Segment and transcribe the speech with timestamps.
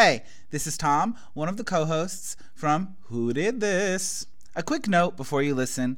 [0.00, 4.26] Hey, this is Tom, one of the co hosts from Who Did This?
[4.54, 5.96] A quick note before you listen.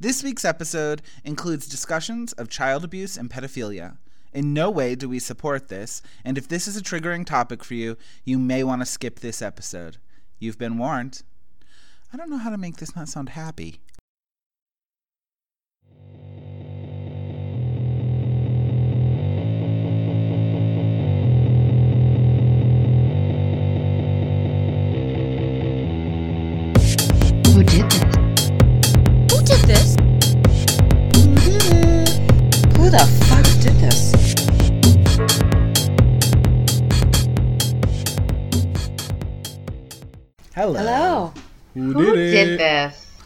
[0.00, 3.98] This week's episode includes discussions of child abuse and pedophilia.
[4.32, 7.74] In no way do we support this, and if this is a triggering topic for
[7.74, 9.98] you, you may want to skip this episode.
[10.40, 11.22] You've been warned.
[12.12, 13.78] I don't know how to make this not sound happy.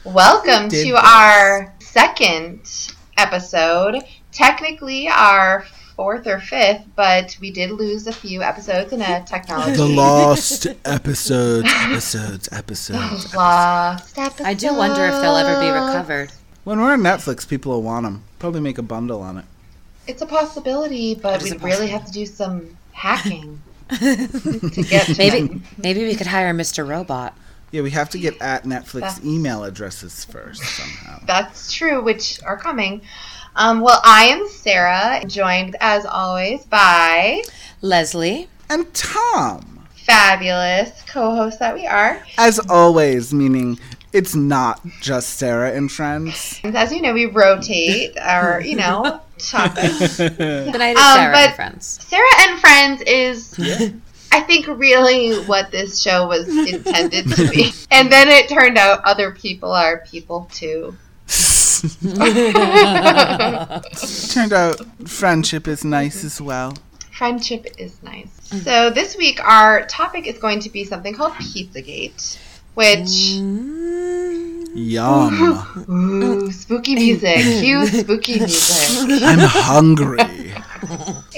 [0.04, 0.92] Welcome to this?
[0.92, 2.60] our second
[3.16, 4.02] episode.
[4.32, 5.64] Technically, our
[5.96, 9.76] fourth or fifth, but we did lose a few episodes in a technology.
[9.76, 13.34] The lost episodes, episodes, episodes.
[13.34, 14.44] Lost episode.
[14.46, 16.32] I do wonder if they'll ever be recovered.
[16.64, 18.24] When we're on Netflix, people will want them.
[18.38, 19.44] Probably make a bundle on it.
[20.06, 25.14] It's a possibility, but we a really have to do some hacking to get to
[25.16, 25.62] Maybe them.
[25.78, 26.86] maybe we could hire Mr.
[26.86, 27.34] Robot.
[27.74, 31.18] Yeah, we have to get at Netflix That's- email addresses first somehow.
[31.26, 33.00] That's true, which are coming.
[33.56, 37.42] Um, well, I am Sarah, joined as always by
[37.82, 38.48] Leslie.
[38.70, 42.22] And Tom, fabulous co-hosts that we are.
[42.38, 43.80] as always, meaning
[44.12, 46.60] it's not just Sarah and friends.
[46.62, 50.18] As you know, we rotate our, you know, topics.
[50.18, 50.38] Good
[50.78, 51.98] night, Um, Sarah but- and friends.
[52.06, 53.58] Sarah and Friends is,
[54.34, 57.72] I think, really what this show was intended to be.
[57.92, 60.96] And then it turned out other people are people too.
[64.28, 66.74] Turned out friendship is nice as well.
[67.12, 68.28] Friendship is nice.
[68.64, 72.36] So this week, our topic is going to be something called Pizzagate,
[72.74, 74.66] which, mm.
[74.74, 75.86] Yum.
[75.88, 79.22] ooh, spooky music, cue spooky music.
[79.22, 80.18] I'm hungry.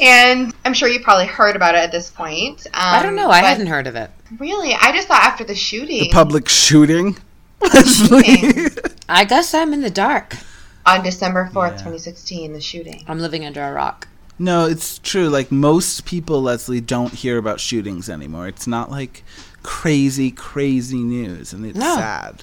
[0.00, 2.66] And I'm sure you probably heard about it at this point.
[2.66, 3.30] Um, I don't know.
[3.30, 4.10] I hadn't heard of it.
[4.38, 6.04] Really, I just thought after the shooting.
[6.04, 7.16] The public shooting.
[7.60, 8.66] Leslie.
[9.08, 10.36] I guess I'm in the dark.
[10.84, 11.76] on December 4th, Yeah.
[11.78, 13.02] 2016, the shooting.
[13.08, 14.08] I'm living under a rock.
[14.38, 15.28] No, it's true.
[15.28, 18.46] Like most people, Leslie, don't hear about shootings anymore.
[18.48, 19.24] It's not like
[19.62, 21.96] crazy, crazy news, and it's No.
[21.96, 22.42] sad.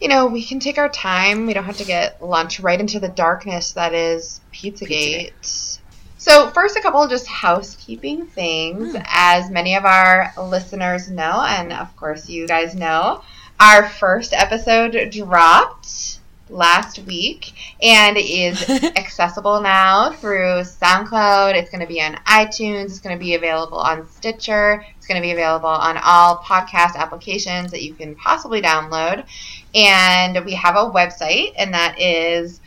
[0.00, 1.46] You know, we can take our time.
[1.46, 5.78] We don't have to get lunch right into the darkness that is Pizzagate.
[6.24, 8.92] So, first, a couple of just housekeeping things.
[8.92, 9.02] Hmm.
[9.04, 13.20] As many of our listeners know, and of course, you guys know,
[13.60, 17.52] our first episode dropped last week
[17.82, 21.56] and is accessible now through SoundCloud.
[21.56, 22.86] It's going to be on iTunes.
[22.86, 24.82] It's going to be available on Stitcher.
[24.96, 29.26] It's going to be available on all podcast applications that you can possibly download.
[29.74, 32.62] And we have a website, and that is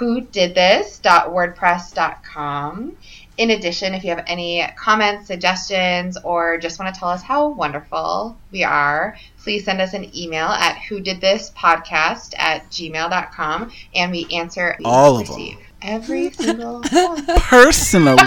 [0.00, 2.96] whodidthis.wordpress.com.
[3.36, 7.48] In addition, if you have any comments, suggestions, or just want to tell us how
[7.48, 14.76] wonderful we are, please send us an email at whodidthispodcast at gmail.com and we answer
[14.78, 15.56] we All of them.
[15.82, 17.24] Every single one.
[17.38, 18.16] Personally,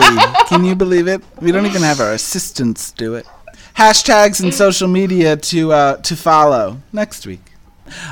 [0.47, 1.21] can you believe it?
[1.41, 3.27] We don't even have our assistants do it.
[3.75, 7.41] Hashtags and social media to uh, to follow next week.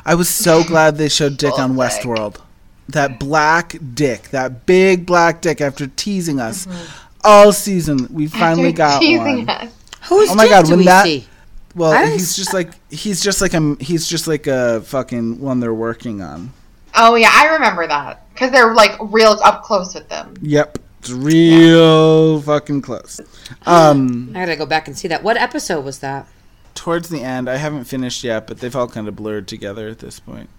[0.06, 2.00] I was so glad they showed Dick on Bullseye.
[2.00, 2.42] Westworld.
[2.92, 5.62] That black dick, that big black dick.
[5.62, 7.02] After teasing us Mm-hmm.
[7.24, 9.50] all season, we finally After got teasing one.
[9.50, 9.74] us.
[10.10, 11.28] Who's Oh my God, do when that- see?
[11.74, 15.74] Well, he's just like he's just like a he's just like a fucking one they're
[15.74, 16.52] working on.
[16.96, 18.28] Oh, yeah, I remember that.
[18.34, 20.34] Because they're like real up close with them.
[20.42, 23.22] Yep, it's real fucking close.
[23.66, 25.24] Um, I gotta go back and see that.
[25.24, 26.28] What episode was that?
[26.74, 30.00] towards the end, I haven't finished yet, but they've all kind of blurred together at
[30.00, 30.50] this point.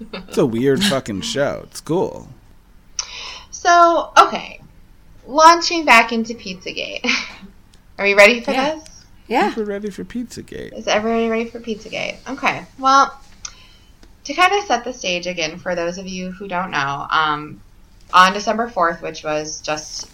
[0.00, 1.62] It's a weird fucking show.
[1.64, 2.28] It's cool.
[3.50, 4.60] So, okay.
[5.26, 7.04] Launching back into Pizzagate.
[7.98, 8.74] Are we ready for Yeah.
[8.76, 9.04] this?
[9.28, 9.52] Yeah.
[9.56, 10.72] We're ready for Pizzagate.
[10.76, 12.16] Is everybody ready for Pizzagate?
[12.28, 12.64] Okay.
[12.78, 13.18] Well,
[14.24, 17.60] to kind of set the stage again for those of you who don't know, um,
[18.12, 20.08] on December 4th, which was just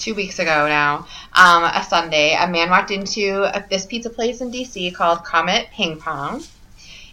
[0.00, 4.40] two weeks ago now, um, a Sunday, a man walked into a, this pizza place
[4.40, 6.42] in DC called Comet Ping Pong.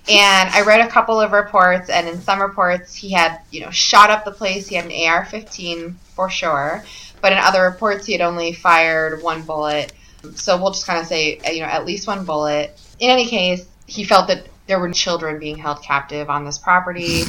[0.10, 3.72] And I read a couple of reports, and in some reports, he had, you know,
[3.72, 4.68] shot up the place.
[4.68, 6.84] He had an AR 15 for sure.
[7.22, 9.94] But in other reports, he had only fired one bullet.
[10.36, 12.78] So we'll just kind of say, uh, you know, at least one bullet.
[13.00, 17.24] In any case, he felt that there were children being held captive on this property.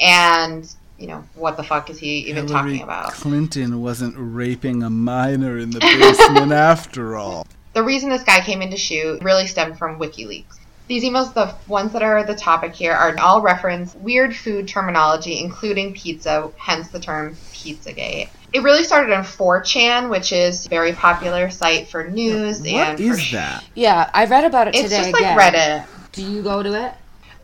[0.00, 3.12] and, you know, what the fuck is he even Hillary talking about?
[3.12, 7.46] Clinton wasn't raping a minor in the basement after all.
[7.72, 10.58] the reason this guy came in to shoot really stemmed from WikiLeaks.
[10.88, 15.40] These emails, the ones that are the topic here, are all reference weird food terminology,
[15.40, 18.28] including pizza, hence the term Pizzagate.
[18.52, 22.98] It really started on 4chan, which is a very popular site for news What and
[22.98, 23.64] for that?
[23.74, 25.38] Yeah, I read about it It's today just like again.
[25.38, 25.86] Reddit.
[26.12, 26.92] Do you go to it?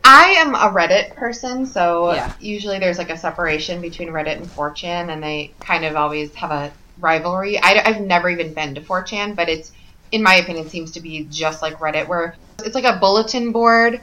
[0.03, 2.31] I am a Reddit person, so Yeah.
[2.39, 6.51] usually there's like a separation between Reddit and 4chan, and they kind of always have
[6.51, 7.57] a rivalry.
[7.59, 9.71] I, have never even been to 4chan, but it's,
[10.11, 14.01] in my opinion, seems to be just like Reddit, where it's like a bulletin board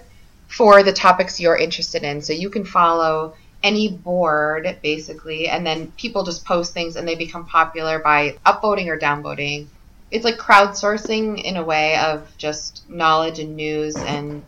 [0.49, 2.23] for the topics you're interested in.
[2.23, 7.15] So you can follow any board, basically, and then people just post things and they
[7.15, 9.67] become popular by upvoting or downvoting.
[10.11, 14.43] It's like crowdsourcing in a way of just knowledge and news and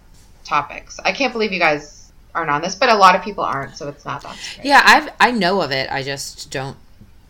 [0.45, 1.01] topics.
[1.05, 3.89] I can't believe you guys aren't on this, but a lot of people aren't, so
[3.89, 4.69] it's not that strange.
[4.69, 5.91] Yeah, I've I know of it.
[5.91, 6.77] I just don't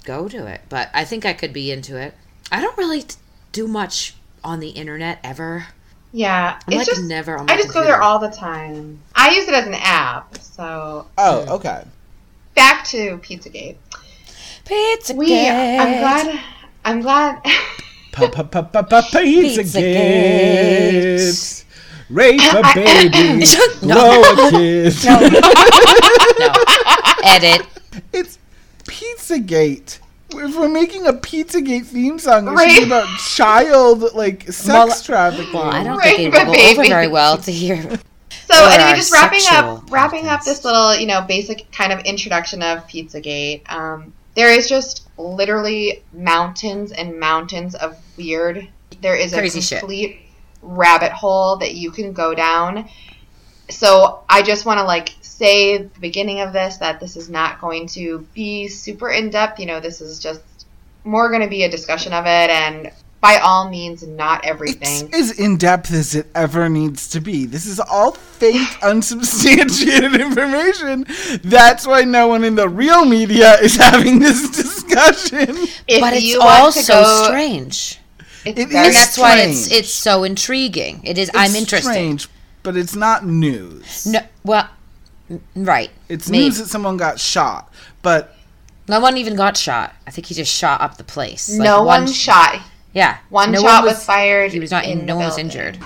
[0.05, 0.63] go to it.
[0.69, 2.15] But I think I could be into it.
[2.51, 3.05] I don't really
[3.53, 5.69] do much on the internet ever.
[6.13, 8.99] Yeah, I'm it's like just never on my I just go there all the time.
[9.15, 10.39] I use it as an app.
[10.39, 11.51] So Oh, hmm.
[11.53, 11.85] okay.
[12.55, 13.77] back to Pizzagate.
[14.65, 16.41] Pizza We, I'm glad.
[16.85, 17.43] I'm glad.
[18.13, 21.65] Pizza Pizza Gate.
[22.11, 23.45] Rape a baby.
[23.83, 23.95] No.
[23.95, 24.95] Blow a kid.
[25.05, 26.53] No.
[27.25, 27.67] Edit.
[28.13, 28.39] It's
[28.85, 29.99] Pizzagate.
[30.31, 34.69] If we're making a Pizzagate theme song, it should Rape- be about child like sex
[34.69, 35.53] Well, trafficking.
[35.55, 37.83] Well, I don't Rape think it will go over very well to hear.
[38.47, 42.01] So anyway, just wrapping sexual up, wrapping up this little, you know, basic kind of
[42.01, 43.71] introduction of Pizzagate.
[43.71, 48.69] Um, there is just literally mountains and mountains of weird.
[49.03, 49.79] There is Crazy a shit.
[49.81, 50.21] complete
[50.63, 52.89] rabbit hole that you can go down.
[53.71, 57.29] So I just want to like say at the beginning of this that this is
[57.29, 59.61] not going to be super in depth.
[59.61, 60.41] You know, this is just
[61.05, 65.13] more going to be a discussion of it, and by all means, not It's everything.
[65.15, 67.47] as in depth as it ever needs to be.
[67.47, 71.05] This is all fake, unsubstantiated information.
[71.43, 75.57] That's why no one in the real media is having this discussion.
[75.87, 77.99] If But it's all so go- strange.
[78.45, 81.01] It's It very And is that's why it's it's so intriguing.
[81.05, 81.31] It is.
[81.35, 81.91] I'm interested.
[81.91, 82.29] Strange,
[82.63, 84.07] but it's not news.
[84.07, 84.69] No, well,
[85.55, 85.91] right.
[86.09, 86.45] It's Maybe.
[86.45, 87.73] news that someone got shot,
[88.03, 88.35] but
[88.89, 89.95] No one even got shot.
[90.07, 91.51] I think he just shot up the place.
[91.59, 92.61] Like, no one sh- shot.
[92.95, 94.53] Yeah, One no shot was, fired.
[94.53, 94.85] He was not.
[94.85, 95.79] in no the one was injured.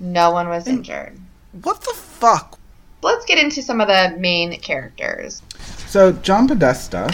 [0.00, 1.18] No one was injured.
[1.62, 2.58] what the fuck?
[3.02, 5.42] Let's get into some of the main characters.
[5.88, 7.12] So John Podesta,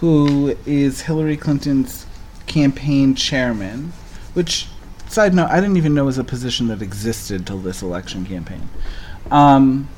[0.00, 2.06] who is Hillary Clinton's
[2.46, 3.92] campaign chairman,
[4.34, 4.68] which
[5.08, 8.68] side note, I didn't even know was a position that existed till this election campaign.
[9.30, 9.88] Um,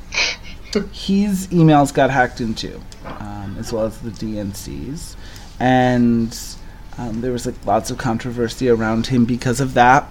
[0.91, 5.15] his emails got hacked into, um, as well as the DNC's,
[5.59, 6.37] and
[6.97, 10.07] um, there was like lots of controversy around him because of that.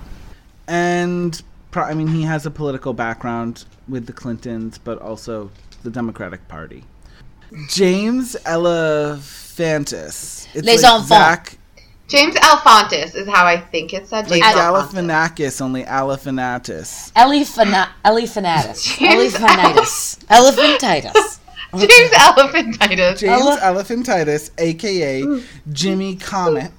[0.66, 1.40] And
[1.70, 5.50] pro- I mean, he has a political background with the Clintons, but also
[5.82, 6.84] the Democratic Party.
[7.68, 10.48] James Elephantis.
[10.54, 11.08] It's Les like enfants.
[11.08, 11.57] Zach,
[12.08, 14.31] James Alphonsus is how I think it's said.
[14.31, 14.93] like James Alphonsus.
[14.94, 17.12] Galifianakis, only Alephanatis.
[17.14, 18.82] Elephana- Elephanatus.
[18.99, 20.19] James Elephanitis.
[20.26, 21.38] Elephantitis.
[21.78, 23.19] James Elephantitis.
[23.19, 26.72] James Ele- Elephantitis, aka Jimmy Comet,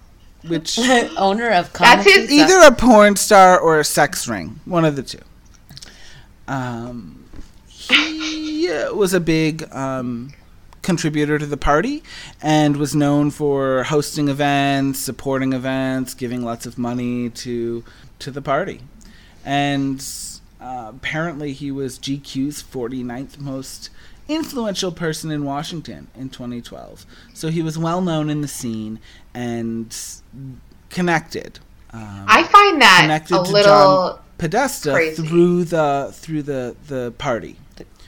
[0.48, 0.80] which
[1.18, 5.04] Owner of That's his- either a porn star or a sex ring, one of the
[5.04, 5.20] two.
[6.48, 7.24] Um,
[7.68, 10.34] he uh, was a big um,
[10.90, 12.02] contributor to the party
[12.42, 17.84] and was known for hosting events, supporting events, giving lots of money to
[18.18, 18.82] to the party.
[19.46, 20.04] And
[20.60, 23.92] uh, apparently, he was GQ's 49th most
[24.28, 27.06] influential person in Washington in 2012.
[27.36, 29.00] So he was well known in the scene
[29.32, 29.96] and
[30.90, 31.60] connected.
[31.92, 33.72] Um, I find that connected a to little.
[33.72, 35.28] John Podesta crazy.
[35.28, 37.58] through the through the the party.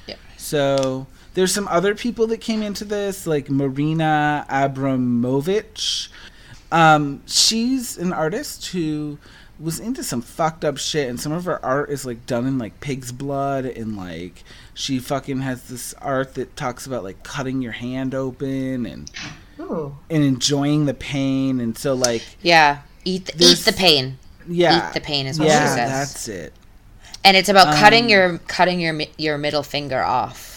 [0.07, 0.15] yeah.
[0.37, 6.09] So there's some other people that came into this, like Marina Abramovic.
[6.71, 9.17] Um, she's an artist who
[9.59, 12.57] was into some fucked up shit, and some of her art is like done in
[12.57, 17.61] like pig's blood, and like she fucking has this art that talks about like cutting
[17.61, 19.11] your hand open and
[19.59, 19.95] Ooh.
[20.09, 22.79] and enjoying the pain, and so like Yeah.
[23.03, 24.17] Eat the, eat the pain.
[24.47, 25.89] yeah, Eat the pain is what yeah, she says.
[25.89, 26.53] that's it.
[27.23, 30.50] And it's about cutting Um, your cutting your your middle finger off.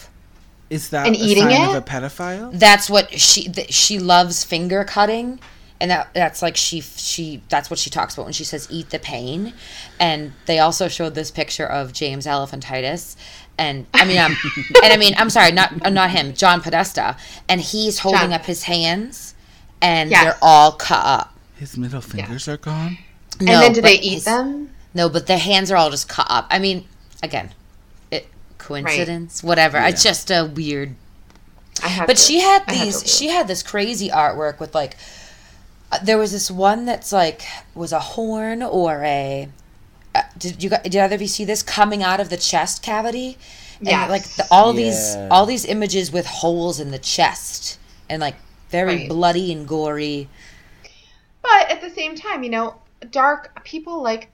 [0.75, 1.69] Is that And a eating sign it?
[1.69, 2.59] of a pedophile?
[2.59, 5.39] That's what she th- she loves finger cutting,
[5.81, 8.91] and that that's like she she that's what she talks about when she says eat
[8.91, 9.53] the pain.
[10.01, 13.17] And they also showed this picture of James Elephantitis,
[13.59, 14.37] and I mean um,
[14.83, 17.17] and I mean I'm sorry not uh, not him John Podesta,
[17.49, 18.33] and he's holding John.
[18.33, 19.35] up his hands,
[19.83, 20.25] and Yes.
[20.25, 21.39] they're all cut up.
[21.57, 22.99] His middle fingers are gone.
[23.41, 24.71] And then do they eat his- them?
[24.93, 26.47] No, but the hands are all just cut up.
[26.51, 26.87] I mean,
[27.23, 27.51] again,
[28.65, 29.79] it coincidence, whatever.
[29.79, 30.95] It's just a weird.
[31.83, 33.03] I have But to- she had these.
[33.11, 34.97] She had this crazy artwork with like.
[35.93, 37.43] uh, There was this one that's like
[37.75, 39.49] was a horn or a.
[40.15, 42.83] Uh, did you gu- did either of you see this coming out of the chest
[42.83, 43.37] cavity?
[43.81, 44.09] And Yes.
[44.11, 47.79] like the, all these all these images with holes in the chest
[48.09, 48.37] and like
[48.71, 49.09] very Right.
[49.09, 50.29] bloody and gory.
[51.43, 52.77] But at the same time, you know,
[53.11, 54.31] dark people like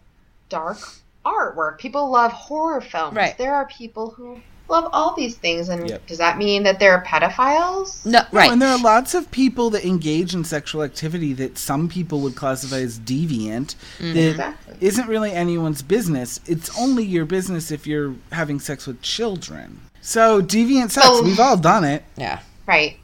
[0.50, 0.78] dark
[1.24, 1.78] artwork.
[1.78, 3.14] People love horror films.
[3.16, 3.36] Right.
[3.38, 6.06] There are people who love all these things, and Yep.
[6.06, 8.06] does that mean that they're pedophiles?
[8.06, 8.52] No, No, right.
[8.52, 12.36] and there are lots of people that engage in sexual activity that some people would
[12.36, 14.12] classify as deviant Mm-hmm.
[14.14, 14.76] that Exactly.
[14.80, 16.38] isn't really anyone's business.
[16.46, 19.80] It's only your business if you're having sex with children.
[20.02, 22.04] So deviant sex, So- we've all done it.
[22.16, 22.38] yeah.
[22.66, 22.96] Right.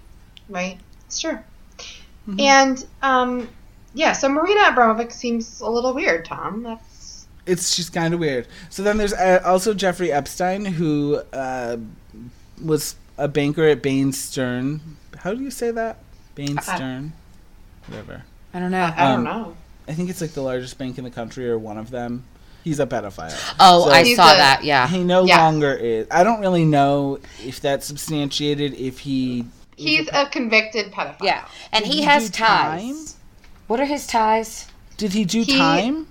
[0.48, 0.78] Right.
[1.06, 1.38] It's true.
[2.28, 2.40] Mm-hmm.
[2.40, 3.48] And um,
[3.94, 4.12] yeah.
[4.12, 6.62] So Marina Abramovic seems a little weird, Tom.
[6.62, 6.95] That's
[7.46, 8.46] It's just kind of weird.
[8.70, 11.76] So then there's uh, also Jeffrey Epstein, who uh,
[12.62, 14.80] was a banker at Bain Stern.
[15.18, 15.98] How do you say that?
[16.34, 17.12] Bain Stern?
[17.86, 18.24] Whatever.
[18.52, 18.92] I don't know.
[18.96, 19.56] I don't Um, know.
[19.88, 22.24] I think it's like the largest bank in the country or one of them.
[22.64, 23.32] He's a pedophile.
[23.60, 24.64] Oh, So- I saw a- that.
[24.64, 24.88] Yeah.
[24.88, 25.38] He no Yes.
[25.38, 26.08] longer is.
[26.10, 28.74] I don't really know if that's substantiated.
[28.74, 31.22] If he He's a convicted pedophile.
[31.22, 31.44] Yeah.
[31.70, 32.34] And Did he he has ties.
[32.34, 32.96] time?
[33.68, 34.66] What are his ties?
[34.96, 36.06] did he do He- time?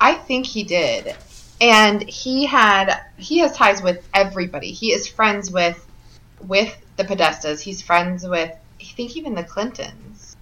[0.00, 1.14] I think he did.
[1.60, 4.72] And he had he has ties with everybody.
[4.72, 5.84] He is friends with
[6.46, 7.60] with the Podestas.
[7.60, 8.50] He's friends with
[8.80, 10.36] I think even the Clintons.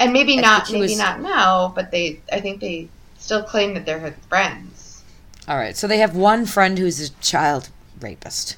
[0.00, 2.88] And maybe I not maybe was- not now, but they I think they
[3.18, 5.02] still claim that they're his friends.
[5.46, 5.76] All right.
[5.76, 8.56] So they have one friend who's a child rapist.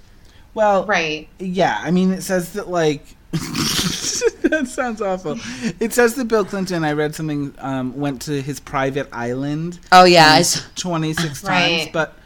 [0.54, 1.28] Well, Right.
[1.38, 1.78] yeah.
[1.82, 3.04] I mean, it says that like.
[4.42, 5.38] that sounds awful.
[5.80, 6.84] It says that Bill Clinton.
[6.84, 7.54] I read something.
[7.58, 9.78] Um, went to his private island.
[9.92, 10.28] Oh yeah.
[10.32, 11.78] I s- twenty six Right.
[11.80, 11.90] times.
[11.92, 12.16] But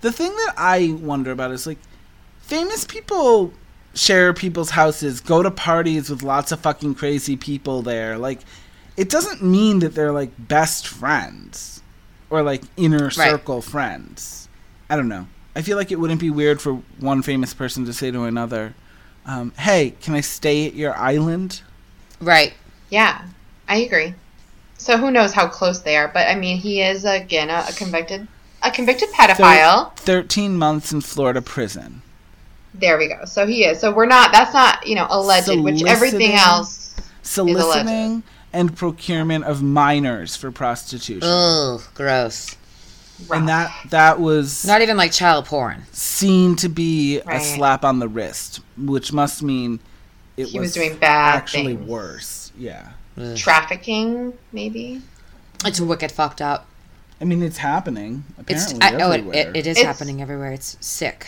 [0.00, 1.78] the thing that I wonder about is like,
[2.40, 3.52] famous people
[3.94, 8.18] share people's houses, go to parties with lots of fucking crazy people there.
[8.18, 8.40] Like,
[8.96, 11.82] it doesn't mean that they're like best friends
[12.30, 14.48] or like inner circle friends.
[14.90, 15.26] I don't know.
[15.54, 18.74] I feel like it wouldn't be weird for one famous person to say to another,
[19.26, 21.62] um, "Hey, can I stay at your island?"
[22.20, 22.54] right.
[22.88, 23.22] Yeah.
[23.68, 24.14] I agree.
[24.78, 27.72] So who knows how close they are, but I mean he is again a, a
[27.72, 28.28] convicted
[28.62, 29.94] a convicted pedophile.
[29.96, 32.02] Thirteen months in Florida prison.
[32.74, 33.24] There we go.
[33.24, 33.80] So he is.
[33.80, 36.34] So we're not that's not, you know, alleged, which everything Soliciting.
[36.36, 41.28] else soliciting and procurement of minors for prostitution.
[41.28, 41.82] Ugh.
[41.94, 42.56] Gross.
[43.32, 45.84] And that that was Not even like child porn.
[45.92, 49.80] seen to be a slap on the wrist, which must mean
[50.36, 51.88] it He was doing bad actually things.
[51.88, 52.52] worse.
[52.58, 52.90] Yeah.
[53.36, 55.02] trafficking, maybe.
[55.64, 56.66] It's wicked fucked up.
[57.20, 59.34] I mean, it's happening It's apparently I, oh, it, everywhere.
[59.50, 60.52] it, it is It's- happening everywhere.
[60.52, 61.26] It's sick.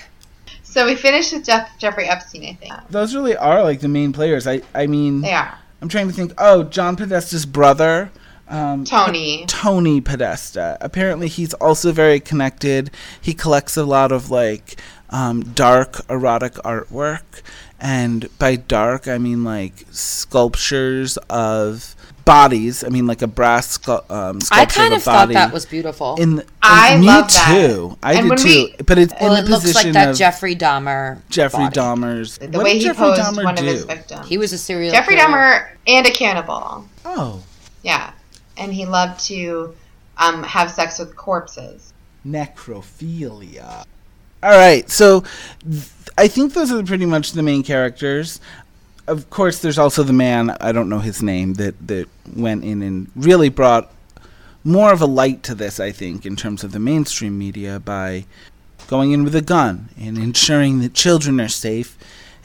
[0.62, 2.74] So we finished with Jeff, Jeffrey Epstein, I think.
[2.90, 4.46] Those really are like the main players.
[4.46, 5.56] I I mean, They are.
[5.80, 6.32] I'm trying to think.
[6.36, 8.10] Oh, John Podesta's brother,
[8.50, 9.44] um, Tony.
[9.46, 10.76] Tony Podesta.
[10.80, 12.90] Apparently, he's also very connected.
[13.20, 17.42] He collects a lot of like um, dark erotic artwork,
[17.80, 22.84] and by dark, I mean like sculptures of bodies.
[22.84, 25.52] I mean like a brass scu- um, sculpture I kind of of a thought that
[25.52, 26.16] was beautiful.
[26.16, 26.36] in.
[26.36, 27.66] The, I and me love that.
[27.68, 27.96] too.
[28.02, 28.44] I And did too.
[28.48, 31.20] we- but it's well, in it the looks position like that Jeffrey Dahmer.
[31.30, 31.80] Jeffrey body.
[31.80, 32.36] Dahmer's.
[32.38, 33.62] The what way did he Jeffrey posed Dahmer one do?
[33.62, 34.28] of his victims.
[34.28, 35.28] He was a serial Jeffrey killer.
[35.28, 36.86] Dahmer and a cannibal.
[37.06, 37.42] Oh,
[37.82, 38.12] Yeah.
[38.58, 39.74] And he loved to
[40.18, 41.92] um, have sex with corpses.
[42.26, 43.84] necrophilia.
[44.42, 45.24] All right, so
[45.68, 48.40] th- I think those are pretty much the main characters.
[49.06, 52.82] Of course, there's also the man I don't know his name that that went in
[52.82, 53.90] and really brought
[54.64, 55.80] more of a light to this.
[55.80, 58.26] I think in terms of the mainstream media by
[58.88, 61.96] going in with a gun and ensuring that children are safe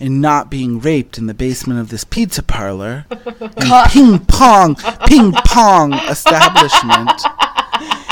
[0.03, 3.05] and not being raped in the basement of this pizza parlor
[3.39, 4.75] and ping pong
[5.07, 7.21] ping pong establishment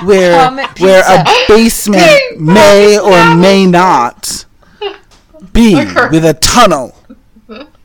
[0.06, 4.46] where where a basement may or may not
[5.52, 5.76] be
[6.12, 6.96] with a tunnel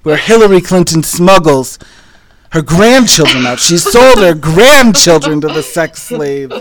[0.04, 1.76] where Hillary Clinton smuggles
[2.50, 3.58] her grandchildren out.
[3.58, 6.52] She sold her grandchildren to the sex slave.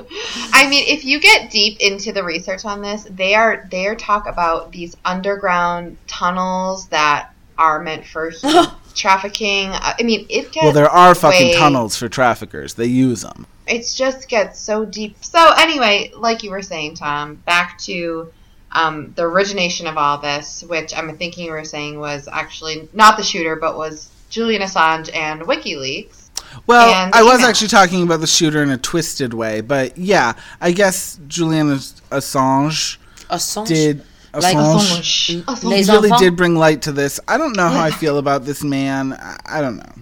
[0.51, 3.95] I mean, if you get deep into the research on this, they are they are
[3.95, 8.31] talk about these underground tunnels that are meant for
[8.95, 9.69] trafficking.
[9.69, 12.73] Uh, I mean, it gets Well, there are fucking way- tunnels for traffickers.
[12.75, 13.45] They use them.
[13.67, 15.17] It just gets so deep.
[15.23, 18.31] So anyway, like you were saying, Tom, back to
[18.71, 23.17] um, the origination of all this, which I'm thinking you were saying was actually not
[23.17, 26.29] the shooter, but was Julian Assange and WikiLeaks.
[26.67, 29.97] Well, And the I was actually talking about the shooter in a twisted way, but
[29.97, 32.97] yeah, I guess Julian Assange
[33.31, 33.67] Assange.
[33.67, 34.03] did.
[34.41, 35.63] Like- Assange Assange.
[35.63, 36.21] Les really enfants?
[36.21, 37.19] did bring light to this.
[37.27, 39.13] I don't know how I feel about this man.
[39.13, 39.93] I, I don't know.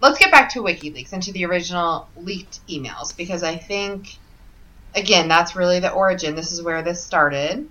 [0.00, 4.18] let's get back to WikiLeaks and to the original leaked emails because I think,
[4.94, 6.34] again, that's really the origin.
[6.34, 7.68] This is where this started,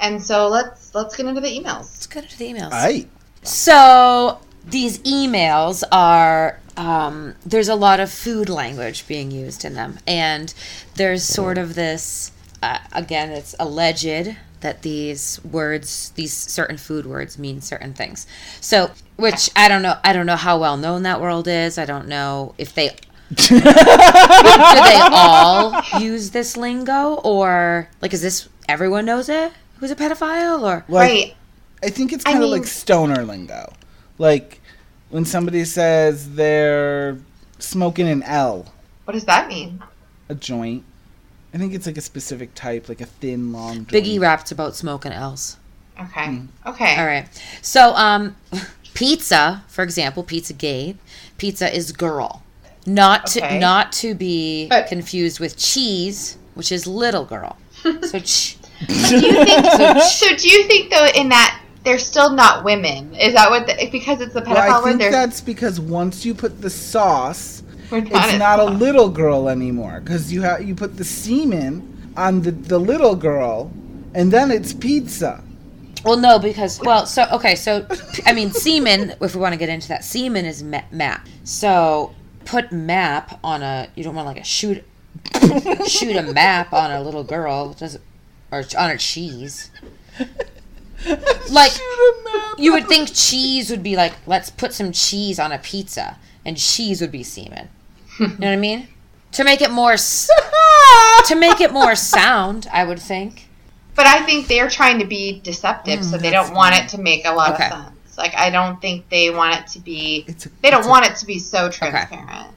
[0.00, 1.92] and so let's let's get into the emails.
[1.92, 2.70] Let's go to the emails.
[2.72, 3.06] I
[3.42, 9.98] So these emails are um, there's a lot of food language being used in them,
[10.06, 10.54] and
[10.94, 12.32] there's sort of this
[12.64, 18.26] uh, again, it's alleged that these words, these certain food words, mean certain things.
[18.60, 21.76] So, which I don't know, I don't know how well known that world is.
[21.78, 22.96] I don't know if they
[23.34, 29.96] do they all use this lingo or like is this everyone knows it who's a
[29.96, 31.34] pedophile or like, right.
[31.82, 33.72] I think it's I kind of mean- like stoner lingo,
[34.18, 34.60] like
[35.10, 37.18] when somebody says they're
[37.58, 38.72] smoking an L,
[39.04, 39.82] What does that mean?
[40.28, 40.84] a joint.
[41.54, 43.86] I think it's like a specific type, like a thin, long.
[43.86, 43.88] Joint.
[43.88, 45.56] Biggie raps about smoking L's.
[46.00, 46.26] Okay.
[46.26, 46.46] Hmm.
[46.66, 46.96] Okay.
[46.98, 47.28] All right.
[47.62, 48.34] So, um,
[48.94, 50.96] pizza, for example, pizza gate,
[51.38, 52.42] pizza is girl,
[52.86, 53.58] not to Okay.
[53.60, 57.56] not to be But- confused with cheese, which is little girl.
[58.02, 58.56] So, ch-
[58.88, 60.02] Do you think?
[60.02, 63.14] so do you think though in that they're still not women?
[63.14, 63.66] Is that what?
[63.66, 66.70] The, because it's the pedophile Well, I think They're that's because once you put the
[66.70, 71.04] sauce, we're it's as not a little girl anymore because you have you put the
[71.04, 73.72] semen on the the little girl,
[74.14, 75.42] and then it's pizza.
[76.04, 77.86] well, no, because well, so okay, so
[78.26, 79.14] I mean, semen.
[79.20, 81.26] If we want to get into that, semen is ma- map.
[81.44, 82.14] So
[82.44, 83.88] put map on a.
[83.94, 84.84] You don't want like a shoot
[85.86, 87.98] shoot a map on a little girl, does
[88.50, 89.70] or on a cheese.
[91.50, 91.72] Like
[92.56, 96.56] you would think cheese would be like, let's put some cheese on a pizza, and
[96.56, 97.68] cheese would be semen.
[98.18, 98.88] You know what I mean?
[99.32, 99.96] To make it more
[101.26, 103.48] to make it more sound, I would think.
[103.96, 106.98] But I think they're trying to be deceptive, mm, so they don't want it to
[106.98, 107.66] make a lot Okay.
[107.66, 108.18] of sense.
[108.18, 110.24] Like I don't think they want it to be.
[110.28, 112.48] A- they don't a- want it to be so transparent.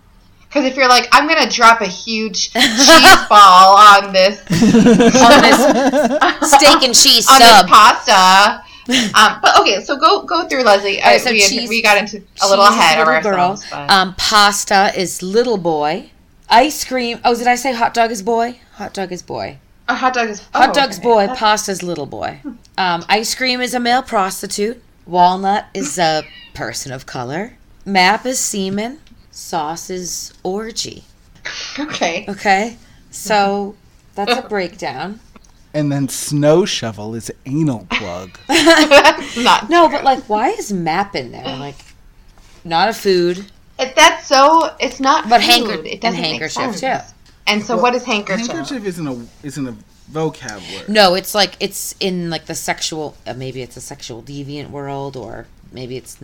[0.48, 6.52] Because if you're like, I'm gonna drop a huge cheese ball on this On this
[6.54, 7.66] steak and cheese on sub.
[7.66, 8.64] this pasta.
[9.16, 11.00] Um, but okay, so go go through Leslie.
[11.04, 13.66] Right, so we, had- cheese- we got into a little ahead of ourselves.
[13.72, 16.12] Um, pasta is little boy.
[16.50, 17.20] Ice cream.
[17.26, 18.60] Oh, did I say hot dog is boy?
[18.76, 19.58] Hot dog is boy.
[19.90, 21.04] a hot dog is Hot oh, dog's okay.
[21.04, 21.22] boy.
[21.22, 22.40] That's- Pasta's little boy.
[22.78, 24.82] Um, ice cream is a male prostitute.
[25.06, 26.24] Walnut is a
[26.54, 27.54] person of color.
[27.86, 29.00] Map is semen.
[29.32, 31.04] Sauce is orgy.
[31.80, 32.26] Okay.
[32.28, 32.78] Okay,
[33.12, 33.76] so
[34.16, 35.20] that's a breakdown.
[35.78, 38.32] And then snow shovel is anal plug.
[38.50, 39.98] Not No, true.
[39.98, 41.44] but like, why is map in there?
[41.44, 41.76] Like,
[42.64, 43.46] not a food,
[43.80, 44.76] It, that's so.
[44.80, 45.30] It's not.
[45.30, 45.50] but food.
[45.52, 46.82] hanker It and doesn't make handkerchief sense.
[46.82, 47.14] too.
[47.46, 48.48] And so, what is handkerchief?
[48.48, 49.76] Handkerchief isn't a isn't a
[50.12, 50.90] vocab word.
[50.90, 53.16] No, it's like it's in like the sexual.
[53.28, 56.18] Uh, maybe it's a sexual deviant world, or maybe it's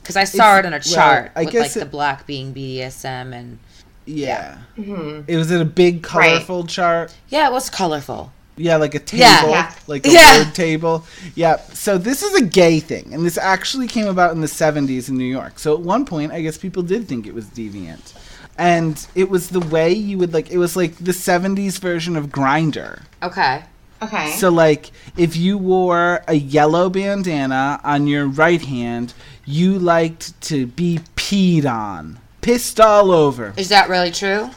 [0.00, 2.24] because I saw It's- it on a well, chart I with like guess the black
[2.26, 3.58] being BDSM and
[4.06, 4.58] Yeah.
[4.78, 5.24] Mhm.
[5.26, 7.12] It was in a big colorful chart.
[7.28, 8.32] yeah, it was colorful.
[8.56, 9.46] Yeah, like a table, Yeah.
[9.48, 9.72] Yeah.
[9.86, 10.38] like a Yeah.
[10.44, 11.04] word table.
[11.34, 11.56] Yeah.
[11.72, 15.16] So this is a gay thing, and this actually came about in the '70s in
[15.16, 15.58] New York.
[15.58, 18.12] So at one point, I guess people did think it was deviant,
[18.58, 20.50] and it was the way you would like.
[20.50, 23.00] It was like the '70s version of Grindr.
[23.22, 23.62] Okay.
[24.02, 24.32] Okay.
[24.32, 29.14] So like, if you wore a yellow bandana on your right hand,
[29.46, 33.54] you liked to be peed on, pissed all over.
[33.56, 34.50] Is that really true?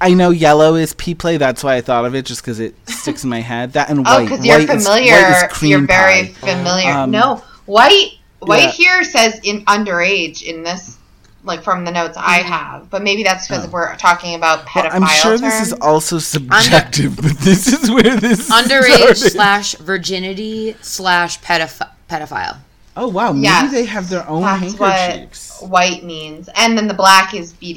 [0.00, 1.36] I know yellow is pee play.
[1.38, 3.72] That's why I thought of it, just because it sticks in my head.
[3.72, 4.08] That and white.
[4.08, 4.28] oh, white.
[4.28, 5.12] because you're White is- familiar.
[5.12, 6.32] white is cream you're very pie.
[6.56, 6.90] familiar.
[6.92, 8.12] Um, no, white.
[8.40, 8.70] White yeah.
[8.70, 10.98] here says in underage in this,
[11.42, 12.90] like from the notes I have.
[12.90, 13.70] But maybe that's because Oh.
[13.70, 15.40] we're talking about Well, pedophile I'm sure terms.
[15.40, 19.16] this is also subjective, but this is where this Underage started.
[19.16, 22.58] slash virginity slash pedoph- pedophile.
[22.96, 23.72] Oh wow, maybe Yes.
[23.72, 25.60] they have their own That's handkerchiefs.
[25.60, 27.76] what white means, and then the black is BDSM.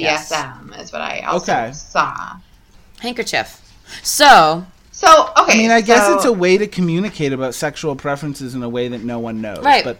[0.72, 0.86] Yes.
[0.86, 1.72] Is what I also Okay.
[1.74, 2.38] saw.
[3.00, 3.62] Handkerchief.
[4.04, 5.54] So So okay.
[5.54, 8.88] I mean, I guess it's a way to communicate about sexual preferences in a way
[8.90, 9.60] that no one knows.
[9.64, 9.84] Right.
[9.84, 9.98] But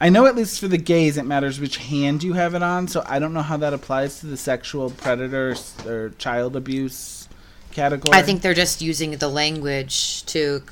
[0.00, 2.88] I know at least for the gays, it matters which hand you have it on.
[2.88, 7.28] So I don't know how that applies to the sexual predator s- or child abuse
[7.72, 8.16] category.
[8.18, 10.62] I think they're just using the language to,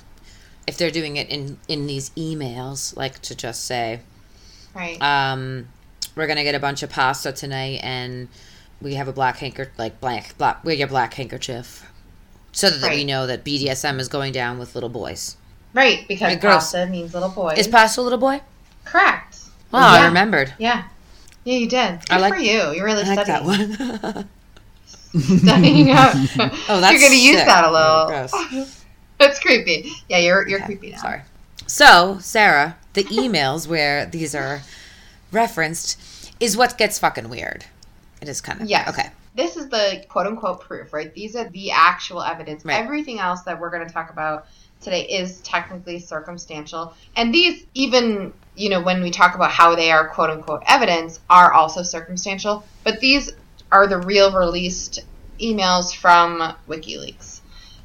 [0.67, 4.01] if they're doing it in in these emails, like to just say,
[4.75, 5.01] right.
[5.03, 5.69] um,
[6.15, 8.29] we're gonna get a bunch of pasta tonight, and
[8.81, 11.91] we have a black handker, like black black, we get a black handkerchief,
[12.53, 15.37] so that we know that BDSM is going down with little boys.
[15.75, 16.55] right, because Right, gross.
[16.73, 17.55] pasta means little boy.
[17.57, 18.41] Is pasta a little boy?
[18.85, 19.39] correct?
[19.73, 20.53] Wow, I remembered.
[20.59, 20.85] Yeah.
[21.45, 22.01] Yeah, you did.
[22.01, 22.73] Good I like- for you.
[22.73, 24.29] You're really I like that one.
[25.39, 26.15] studying up.
[26.69, 28.07] Oh, that's You're gonna use that a Oh, little.
[28.59, 28.82] gross.
[29.23, 29.93] That's creepy.
[30.09, 30.99] Yeah, you're you're creepy now.
[30.99, 31.23] Sorry.
[31.67, 34.63] So, Sarah, the emails where these are
[35.31, 37.65] referenced is what gets fucking weird.
[38.21, 38.87] It is kind of yeah.
[38.89, 39.11] Okay.
[39.35, 41.15] This is the quote unquote proof, right?
[41.15, 42.65] These are the actual evidence.
[42.65, 42.83] Right.
[42.83, 44.47] Everything else that we're going to talk about
[44.81, 46.95] today is technically circumstantial.
[47.17, 51.21] And these, even, you know, when we talk about how they are quote unquote evidence,
[51.31, 52.65] are also circumstantial.
[52.85, 53.31] But these
[53.71, 55.01] are the real released
[55.41, 57.32] emails from WikiLeaks.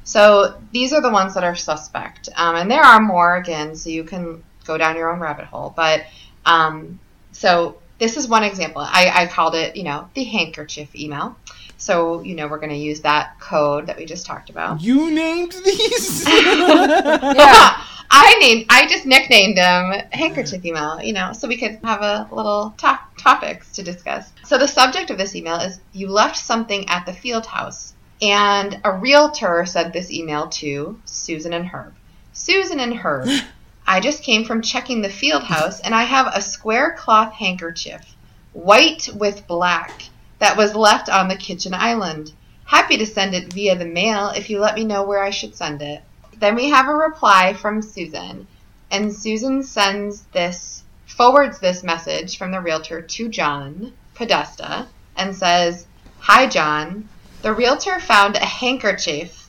[0.08, 2.30] So these are the ones that are suspect.
[2.34, 5.74] Um, and there are more, again, so you can go down your own rabbit hole.
[5.76, 6.06] But
[6.46, 6.98] um,
[7.32, 8.80] so this is one example.
[8.80, 11.36] I, I called it, you know, the handkerchief email.
[11.76, 14.80] So, you know, we're going to use that code that we just talked about.
[14.80, 16.26] You named these?
[16.26, 17.84] Yeah.
[18.10, 22.26] I named, I just nicknamed them handkerchief email, you know, so we could have a
[22.32, 24.32] little top topics to discuss.
[24.44, 27.92] So the subject of this email is you left something at the field house.
[28.20, 31.94] And a realtor sent this email to Susan and Herb.
[32.32, 33.28] Susan and Herb,
[33.86, 38.14] I just came from checking the field house and I have a square cloth handkerchief,
[38.52, 40.02] white with black,
[40.38, 42.32] that was left on the kitchen island.
[42.64, 45.56] Happy to send it via the mail if you let me know where I should
[45.56, 46.02] send it.
[46.38, 48.46] Then we have a reply from Susan,
[48.90, 55.86] and Susan sends this, forwards this message from the realtor to John Podesta and says,
[56.20, 57.08] Hi, John.
[57.42, 59.48] The realtor found a handkerchief.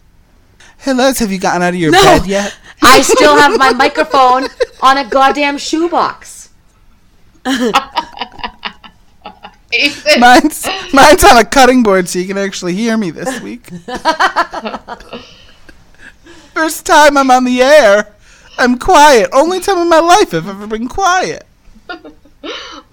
[0.79, 2.01] hey, Les, have you gotten out of your No.
[2.01, 2.55] bed yet?
[2.81, 4.47] I still have my microphone
[4.81, 6.49] on a goddamn shoebox.
[10.19, 13.67] Mine's, mine's on a cutting board so you can actually hear me this week.
[16.53, 18.13] First time I'm on the air.
[18.57, 19.29] I'm quiet.
[19.31, 21.45] Only time in my life I've ever been quiet.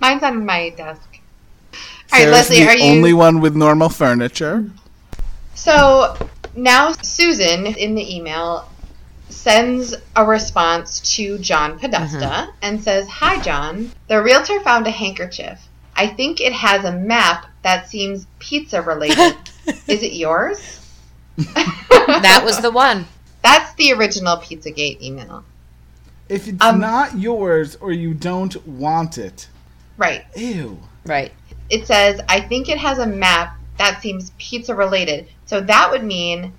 [0.00, 1.00] Mine's on my desk.
[1.72, 1.78] All
[2.12, 2.92] right, Sarah's Leslie, the are you?
[2.92, 4.70] only one with normal furniture.
[5.56, 6.16] So
[6.54, 8.68] now Susan in the email
[9.28, 13.90] sends a response to John Podesta and says, Hi, John.
[14.08, 15.58] The realtor found a handkerchief.
[15.96, 19.34] I think it has a map that seems pizza related.
[19.88, 20.80] Is it yours?
[22.06, 23.04] That was the one.
[23.42, 25.42] That's the original Pizzagate email.
[26.28, 29.48] If it's Um, not yours or you don't want it,
[29.96, 30.24] Right.
[30.36, 30.78] ew.
[31.04, 31.32] Right.
[31.68, 35.26] It says, I think it has a map that seems pizza related.
[35.46, 36.52] So that would mean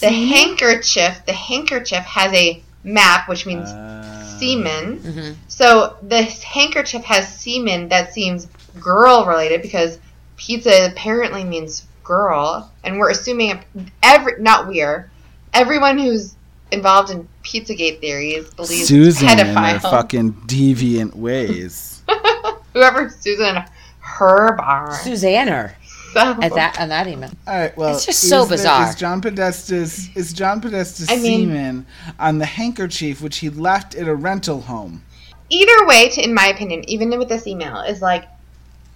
[0.00, 4.98] the handkerchief, the handkerchief has a map, which means Uh, semen.
[5.00, 5.34] Mhm.
[5.48, 8.46] So this handkerchief has semen that seems
[8.80, 9.98] girl related because
[10.36, 13.58] pizza apparently means girl, and we're assuming
[14.02, 15.10] every not we're
[15.52, 16.34] everyone who's
[16.70, 19.90] involved in Pizzagate theories believes Susan and her pedophile.
[19.90, 22.02] fucking deviant ways.
[22.74, 23.64] Whoever Susan
[24.00, 24.90] Herb are.
[25.02, 25.72] Susanner
[26.14, 27.30] So, at that on that email.
[27.46, 28.88] All right, well, It's just so is there- bizarre.
[28.88, 31.86] Is John Podesta's is John Podesta's I mean- semen
[32.18, 35.02] on the handkerchief which he left at a rental home?
[35.50, 38.24] either way, to, in my opinion, even with this email, is like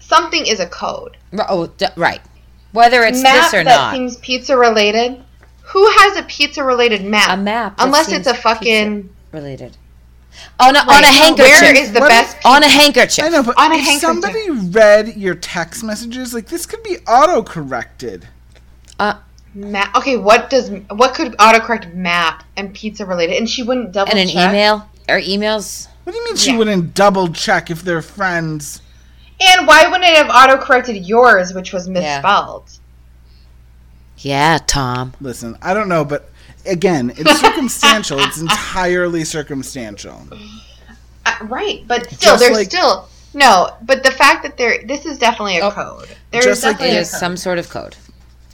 [0.01, 1.17] something is a code.
[1.49, 2.21] Oh, d- right.
[2.73, 5.23] Whether it's map this or that not, seems pizza related.
[5.73, 7.31] Who has a pizza related map?
[7.39, 7.75] a map.
[7.79, 9.77] Unless it's a fucking related.
[10.61, 11.61] On a, on a handkerchief.
[11.61, 12.37] Where is the What best?
[12.45, 13.25] on a handkerchief.
[13.25, 14.01] I know, but On a if handkerchief.
[14.23, 18.29] somebody read your text messages, like this could be auto corrected.
[18.99, 19.15] Uh,
[19.55, 19.95] map?
[19.97, 23.37] Okay, what does what could autocorrect map and pizza related?
[23.37, 24.21] And she wouldn't double check?
[24.21, 24.51] and an check.
[24.51, 25.89] email or emails.
[26.05, 26.59] What do you mean she Yeah.
[26.59, 28.81] wouldn't double check if they're friends?
[29.41, 32.71] And why wouldn't it have autocorrected yours, which was misspelled?
[34.19, 35.15] Yeah, Tom.
[35.21, 36.31] Listen, I don't know, but
[36.67, 38.19] again, it's circumstantial.
[38.21, 40.23] it's entirely circumstantial.
[41.25, 43.71] Uh, right, but still, Just there's like- still no.
[43.83, 45.71] But the fact that there, this is definitely a Oh.
[45.71, 46.09] code.
[46.31, 47.21] There Just is like definitely It a is code.
[47.21, 47.97] some sort of code.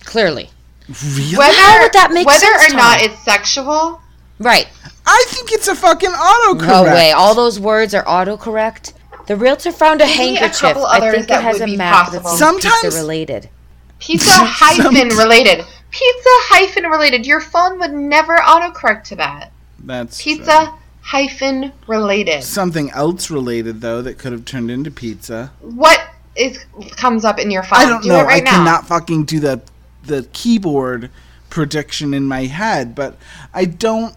[0.04, 0.50] Clearly.
[0.88, 1.36] Really?
[1.36, 4.00] whether How would that make whether sense, or not it's sexual.
[4.38, 4.68] Right.
[5.04, 6.66] I think it's a fucking autocorrect.
[6.66, 7.10] No way.
[7.12, 8.92] All those words are autocorrect.
[9.26, 10.60] The realtor found a Maybe handkerchief.
[10.60, 12.22] couple I think it that has a be map possible.
[12.24, 13.50] that's Sometimes- pizza related.
[13.98, 15.64] Pizza hyphen related.
[15.90, 17.26] Pizza hyphen related.
[17.26, 19.52] Your phone would never autocorrect to that.
[19.78, 22.42] That's Pizza hyphen related.
[22.42, 25.52] Something else related though that could have turned into pizza.
[25.60, 26.00] What
[26.36, 26.64] is
[26.96, 27.78] comes up in your phone?
[27.78, 28.24] I don't Do know.
[28.24, 28.50] Right I now.
[28.50, 29.62] cannot fucking do the
[30.04, 31.10] the keyboard
[31.50, 33.16] prediction in my head, but
[33.54, 34.14] I don't.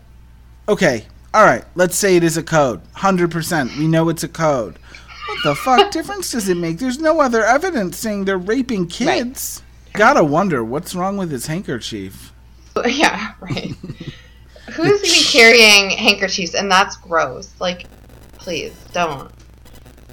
[0.67, 1.63] Okay, all right.
[1.75, 2.81] Let's say it is a code.
[2.95, 3.77] Hundred percent.
[3.77, 4.77] We know it's a code.
[5.27, 6.79] What the fuck difference does it make?
[6.79, 9.63] There's no other evidence saying they're raping kids.
[9.93, 12.34] Gotta wonder what's wrong with his handkerchief.
[12.88, 13.73] Yeah, right.
[14.73, 16.54] Who's even carrying handkerchiefs?
[16.56, 17.54] And that's gross.
[17.60, 17.86] Like,
[18.38, 19.30] please don't.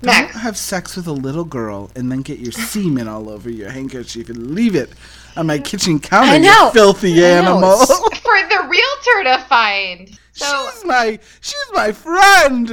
[0.03, 0.33] Next.
[0.35, 3.71] Don't have sex with a little girl and then get your semen all over your
[3.71, 4.91] handkerchief and leave it
[5.37, 6.33] on my kitchen counter.
[6.33, 6.67] I know.
[6.67, 7.73] You filthy I know, animal.
[7.83, 7.89] it's-
[8.19, 10.19] For the realtor to find.
[10.33, 12.73] So, she's my she's my friend.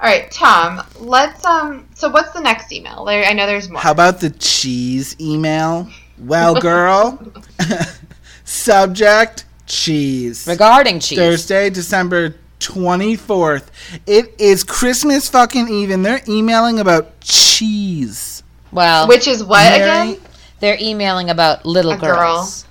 [0.00, 0.82] all right, Tom.
[1.00, 1.88] Let's um.
[1.94, 3.04] So, what's the next email?
[3.06, 3.80] There, I know there's more.
[3.80, 5.88] How about the cheese email?
[6.22, 7.18] Well, girl.
[8.44, 10.46] Subject cheese.
[10.46, 11.18] Regarding cheese.
[11.18, 13.66] Thursday, December 24th.
[14.06, 16.02] It is Christmas fucking even.
[16.02, 18.42] they're emailing about cheese.
[18.72, 20.20] Well, Which is what Mary, again?
[20.60, 22.16] they're emailing about little A girl.
[22.16, 22.66] girls.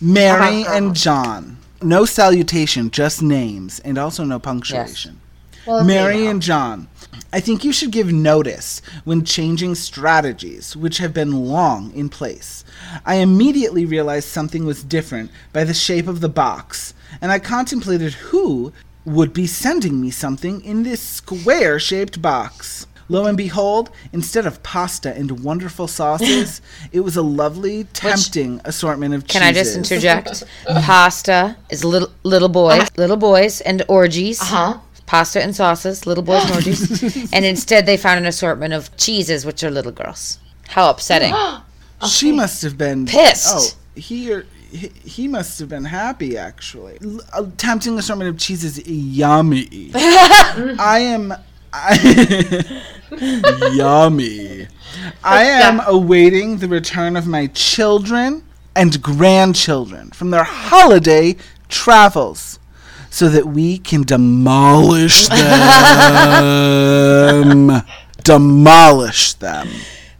[0.00, 0.94] Mary About and.
[0.96, 1.58] John.
[1.82, 5.20] No salutation, just names, and also no punctuation.
[5.66, 6.88] Well, Mary and John.
[7.36, 12.64] I think you should give notice when changing strategies which have been long in place.
[13.04, 18.14] I immediately realized something was different by the shape of the box, and I contemplated
[18.14, 18.72] who
[19.04, 22.86] would be sending me something in this square shaped box.
[23.10, 29.14] Lo and behold, instead of pasta and wonderful sauces, it was a lovely, tempting assortment
[29.14, 29.40] of cheeses.
[29.40, 30.42] Can I just interject?
[30.66, 34.40] Pasta is little little boys, little boys and orgies.
[34.40, 34.78] Uh huh.
[35.06, 37.32] Pasta and sauces, little boys and orgies.
[37.32, 40.38] and instead, they found an assortment of cheeses, which are little girls.
[40.68, 41.32] How upsetting!
[42.04, 43.76] She must have been Pissed.
[43.76, 46.98] Oh, he or he, he must have been happy actually.
[47.32, 49.90] A uh, tempting assortment of cheese is yummy.
[49.94, 51.32] I am.
[51.72, 52.82] I,
[53.74, 54.66] yummy.
[55.22, 61.36] I am awaiting the return of my children and grandchildren from their holiday
[61.68, 62.58] travels
[63.16, 67.82] so that we can demolish them.
[68.22, 69.66] demolish them.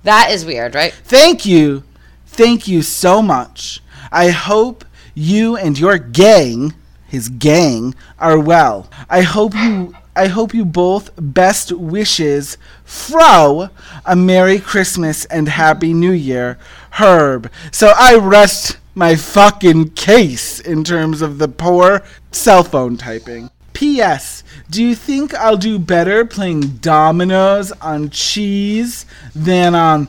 [0.05, 0.95] that is weird, right?
[1.05, 1.83] Thank you.
[2.25, 3.83] Thank you so much.
[4.11, 6.73] I hope you and your gang,
[7.07, 8.89] his gang, are well.
[9.11, 13.69] I hope you I hope you both best wishes fro
[14.07, 16.57] a Merry Christmas and Happy New Year,
[16.93, 17.53] Herb.
[17.71, 23.51] So I rest my fucking case in terms of the poor cell phone typing.
[23.75, 24.43] P.S.
[24.71, 29.05] Do you think I'll do better playing dominoes on cheese
[29.35, 30.09] than on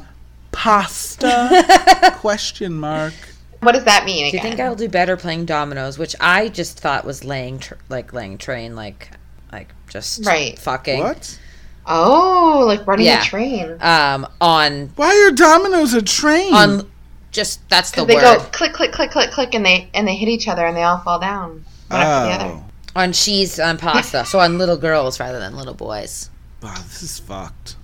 [0.53, 2.13] pasta?
[2.19, 3.13] Question mark.
[3.59, 6.79] What does that mean Do you think I'll do better playing dominoes, which I just
[6.79, 9.09] thought was laying, tr- like laying train, like,
[9.51, 10.57] like just Right.
[10.57, 10.99] fucking.
[11.01, 11.37] What?
[11.85, 13.21] oh, like running Yeah.
[13.21, 13.77] a train.
[13.81, 16.53] Um, on Why are dominoes a train?
[16.53, 16.89] on,
[17.37, 20.07] just that's the Because they word go click, click, click, click, click, and they and
[20.07, 22.53] they hit each other and they all fall down one after the other.
[22.55, 23.01] oh.
[23.01, 24.25] on cheese on pasta.
[24.25, 26.29] so on little girls rather than little boys.
[26.61, 27.75] Wow, this is fucked.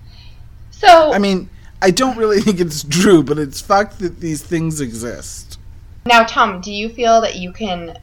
[0.71, 1.49] So I mean,
[1.81, 5.59] I don't really think it's true, but it's fucked that these things exist.
[6.05, 7.97] now, Tom, do you feel that you can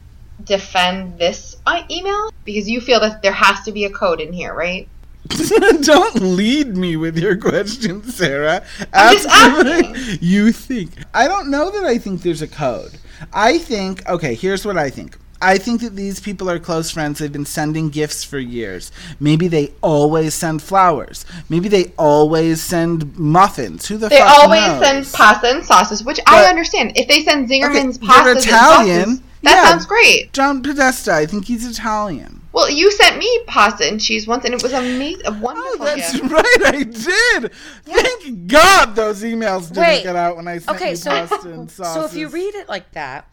[0.44, 4.32] defend this uh, email because you feel that there has to be a code in
[4.32, 4.88] here, right?
[5.83, 8.64] don't lead me with your question, Sarah.
[8.92, 10.90] Ask what You think.
[11.14, 12.92] I don't know that I think there's a code.
[13.33, 15.18] I think, okay, here's what I think.
[15.42, 17.18] I think that these people are close friends.
[17.18, 18.92] They've been sending gifts for years.
[19.18, 21.24] Maybe they always send flowers.
[21.48, 23.87] Maybe they always send muffins.
[23.88, 24.83] Who the They fuck always knows?
[24.83, 26.92] send pasta and sauces, which I understand.
[26.96, 29.04] If they send Zingerman's Okay, they're and Italian.
[29.06, 29.68] sauces, that Yeah.
[29.70, 30.33] sounds great.
[30.35, 31.14] John Podesta.
[31.14, 32.39] I think he's Italian.
[32.52, 36.12] Well, you sent me pasta and cheese once, and it was amazing, a Oh, that's
[36.18, 36.32] gift.
[36.32, 36.44] right.
[36.66, 37.52] I did.
[37.84, 40.02] Thank God those emails didn't Wait.
[40.02, 41.94] get out when I sent Okay, you so pasta and sauces.
[41.94, 43.26] so if you read it like that,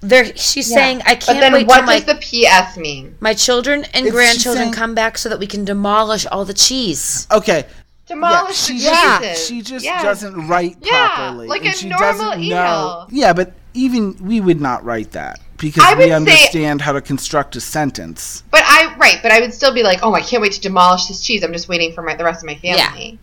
[0.00, 0.76] there she's Yeah.
[0.76, 3.16] saying I can't but then wait what till my does the PS mean?
[3.20, 6.54] my children and It's- grandchildren saying- come back so that we can demolish all the
[6.54, 7.28] cheese.
[7.30, 7.72] okay, yeah,
[8.08, 9.46] Demolish she the just cheeses.
[9.46, 10.02] she just Yeah.
[10.02, 12.44] doesn't write Yeah, properly, like and a she normal doesn't know.
[12.44, 13.06] email.
[13.12, 16.92] Yeah, but even we would not write that because I we would say- understand how
[16.92, 18.42] to construct a sentence.
[18.50, 21.06] But I right, but I would still be like, oh, I can't wait to demolish
[21.06, 21.42] this cheese.
[21.42, 23.18] I'm just waiting for my, the rest of my family.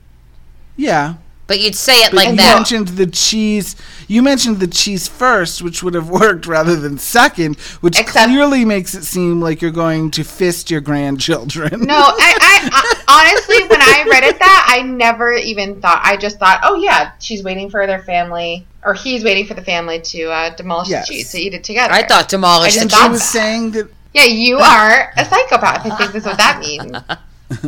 [0.78, 0.86] Yeah.
[0.88, 1.13] Yeah,
[1.50, 2.48] But you'd say it but like you that.
[2.50, 3.76] You mentioned the cheese.
[4.08, 8.64] You mentioned the cheese first, which would have worked rather than second, which Except- clearly
[8.64, 11.82] makes it seem like you're going to fist your grandchildren.
[11.82, 12.70] No, I, I,
[13.08, 16.00] I honestly, when I read it that, I never even thought.
[16.04, 19.64] I just thought, oh yeah, she's waiting for their family, or he's waiting for the
[19.64, 21.08] family to uh, demolish Yes.
[21.08, 21.92] the cheese to eat it together.
[21.94, 23.12] I thought demolish I just she thought cheese.
[23.12, 25.84] was saying that Yeah, you are a psychopath.
[25.86, 26.96] I think that's what that means.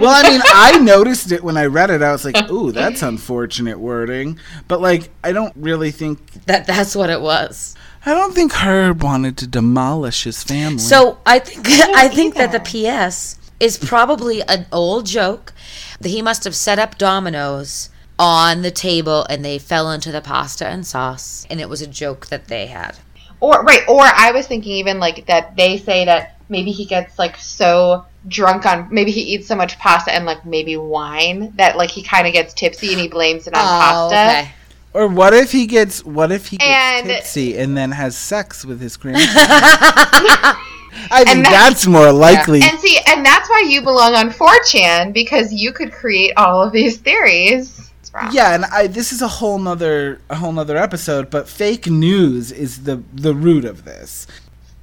[0.00, 2.02] Well, I mean, I noticed it when I read it.
[2.02, 6.96] I was like, "Ooh, that's unfortunate wording." But like, I don't really think That that's
[6.96, 7.76] what it was.
[8.06, 10.78] I don't think Herb wanted to demolish his family.
[10.78, 15.52] So I think I think that the PS is probably an old joke
[16.00, 20.20] that he must have set up dominoes on the table and they fell into the
[20.20, 22.96] pasta and sauce and it was a joke that they had.
[23.40, 27.18] Or right, or I was thinking even like that they say that maybe he gets
[27.18, 31.76] like so drunk on maybe he eats so much pasta and like maybe wine that
[31.76, 33.64] like he kind of gets tipsy and he blames it on Oh,
[34.10, 34.50] pasta.
[34.94, 38.64] Or what if he gets what if he gets And- tipsy and then has sex
[38.64, 39.26] with his grandson?
[41.10, 42.62] I think that- that's more likely.
[42.62, 46.72] And see, and that's why you belong on 4chan because you could create all of
[46.72, 47.90] these theories.
[48.30, 52.52] Yeah, and I this is a whole nother a whole nother episode, but fake news
[52.52, 54.28] is the the root of this.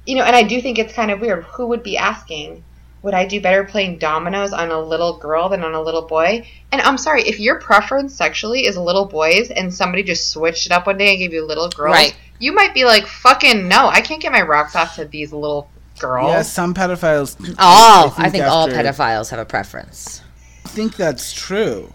[0.06, 1.44] You know, and I do think it's kind of weird.
[1.44, 2.62] Who would be asking?
[3.02, 6.46] Would I do better playing dominoes on a little girl than on a little boy?
[6.70, 10.72] And I'm sorry, if your preference sexually is little boys and somebody just switched it
[10.72, 12.14] up one day and gave you a little girls, Right.
[12.38, 15.68] you might be like, fucking no, I can't get my rocks off to these little
[15.98, 16.28] girls.
[16.30, 17.36] Yeah, some pedophiles.
[17.58, 20.22] All I think all after- pedophiles have a preference.
[20.64, 21.92] I think that's true.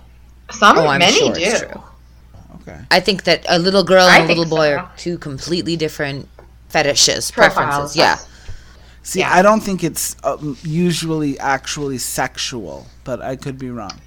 [0.52, 1.42] Some, Oh, I'm many sure do.
[1.42, 1.84] it's true.
[2.62, 2.80] Okay.
[2.92, 4.78] I think that a little girl and a little boy so.
[4.80, 6.28] are two completely different
[6.68, 7.96] fetishes, Profiles.
[7.96, 7.96] preferences.
[7.96, 8.18] Yeah.
[9.08, 9.34] See, Yeah.
[9.34, 13.98] I don't think it's um, usually actually sexual, but I could be wrong.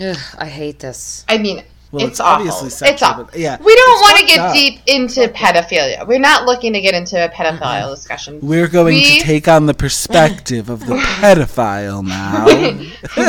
[0.00, 1.24] Ugh, I hate this.
[1.28, 2.34] I mean, Well, it's, it's awful.
[2.46, 3.24] obviously it's sexual, awful.
[3.24, 4.54] but- yeah, we don't want to get up.
[4.54, 6.06] deep into pedophilia.
[6.06, 8.38] We're not looking to get into a pedophile discussion.
[8.40, 12.46] We're going We- to take on the perspective of the pedophile now.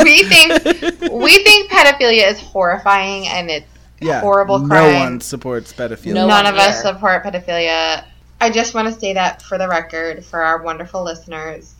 [0.04, 3.66] we think we think pedophilia is horrifying and it's
[4.00, 4.94] yeah, horrible no crime.
[5.00, 6.14] one supports pedophilia.
[6.14, 8.04] No None one of us support pedophilia.
[8.40, 11.74] I just want to say that for the record, for our wonderful listeners,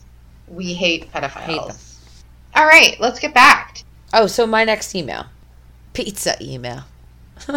[0.49, 1.66] we hate pedophiles.
[1.66, 1.77] Hate.
[2.55, 3.83] All right, let's get back.
[4.12, 5.27] Oh, so my next email.
[5.92, 6.85] Pizza email.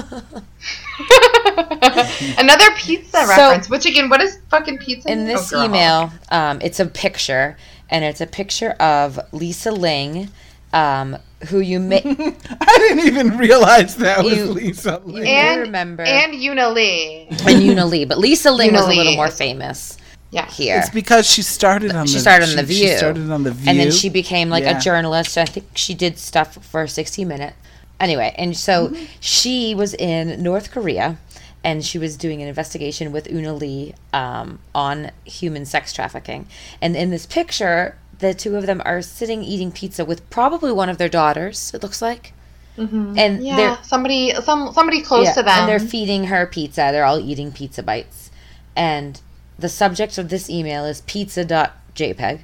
[2.38, 3.70] Another pizza reference.
[3.70, 5.12] Which again, what is fucking pizza?
[5.12, 7.58] In this Oh, email, um, it's a picture,
[7.90, 10.30] and it's a picture of Lisa Ling,
[10.74, 11.18] um,
[11.50, 12.02] who you may
[12.62, 15.02] I didn't even realize that was You- Lisa.
[15.06, 15.24] you Ling.
[15.24, 17.28] may and remember and Euna Lee.
[17.30, 19.98] and Euna Lee, but Lisa Ling was a little more famous
[20.32, 20.48] Yeah.
[20.50, 20.80] here.
[20.80, 22.88] It's because she started on she the started on the she- View.
[22.90, 24.78] She started on the View, and then she became like Yeah.
[24.78, 25.38] a journalist.
[25.38, 27.56] I think she did stuff for 60 Minutes.
[28.00, 29.04] Anyway, and so Mm-hmm.
[29.20, 31.18] she was in North Korea,
[31.64, 36.48] and she was doing an investigation with Euna Lee um, on human sex trafficking.
[36.82, 40.90] And in this picture, the two of them are sitting eating pizza with probably one
[40.90, 41.72] of their daughters.
[41.74, 42.34] It looks like,
[42.78, 43.18] mm-hmm.
[43.18, 45.60] and Yeah, they're somebody, some somebody close yeah, to them.
[45.60, 46.90] and they're feeding her pizza.
[46.92, 48.32] They're all eating pizza bites,
[48.76, 49.20] and
[49.58, 52.40] the subject of this email is pizza.jpg.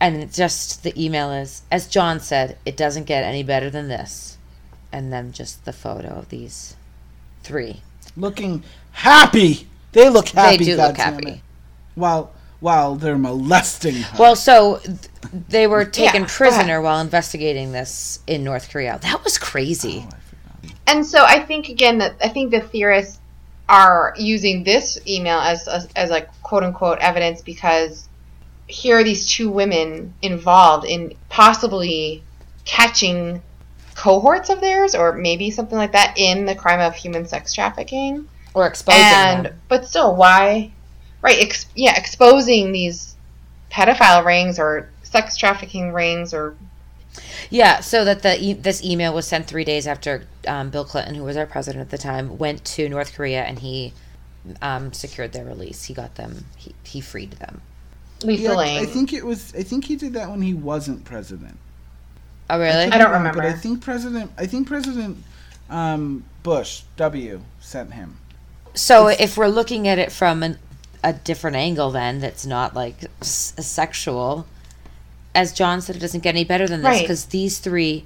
[0.00, 3.86] And it just the email is, as John said, it doesn't get any better than
[3.88, 4.36] this.
[4.90, 6.76] And then just the photo of these
[7.44, 7.82] three.
[8.16, 9.68] looking happy.
[9.92, 10.56] They look happy.
[10.58, 11.24] they do look goddammit.
[11.24, 11.42] happy.
[11.94, 12.32] While
[12.62, 14.16] while they're molesting her.
[14.18, 14.96] Well, so th-
[15.48, 16.28] they were taken go ahead.
[16.28, 18.98] prisoner while investigating this in North Korea.
[19.02, 20.06] That was crazy.
[20.06, 23.18] Oh, and so I think again that I think the theorists
[23.68, 28.08] are using this email as as, as like quote unquote evidence because
[28.68, 32.22] here are these two women involved in possibly
[32.64, 33.42] catching
[33.94, 38.26] cohorts of theirs or maybe something like that in the crime of human sex trafficking
[38.54, 39.60] Or exposing and them.
[39.68, 40.72] but still why
[41.22, 43.16] right ex- yeah exposing these
[43.70, 46.56] pedophile rings or sex trafficking rings or
[47.50, 51.14] Yeah, so that the e- this email was sent three days after um, Bill Clinton,
[51.14, 53.92] who was our president at the time, went to North Korea and he
[54.62, 55.84] um, secured their release.
[55.84, 56.46] He got them.
[56.56, 57.62] He, he freed them.
[58.22, 58.78] Lisa Yeah, Lang.
[58.78, 59.54] I think it was.
[59.54, 61.58] I think he did that when he wasn't president.
[62.50, 62.92] Oh, really?
[62.92, 63.42] I don't But remember.
[63.42, 64.32] But i think President.
[64.38, 65.24] I think President
[65.70, 68.18] um, Bush W sent him.
[68.74, 70.58] So if we're looking at it from an,
[71.04, 74.46] a different angle, then that's not like s- sexual.
[75.34, 77.00] As John said, it doesn't get any better than this Right.
[77.02, 78.04] because these three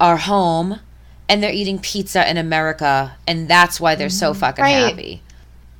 [0.00, 0.80] are home
[1.28, 4.70] and they're eating pizza in America, and that's why they're so fucking Right.
[4.88, 5.22] happy.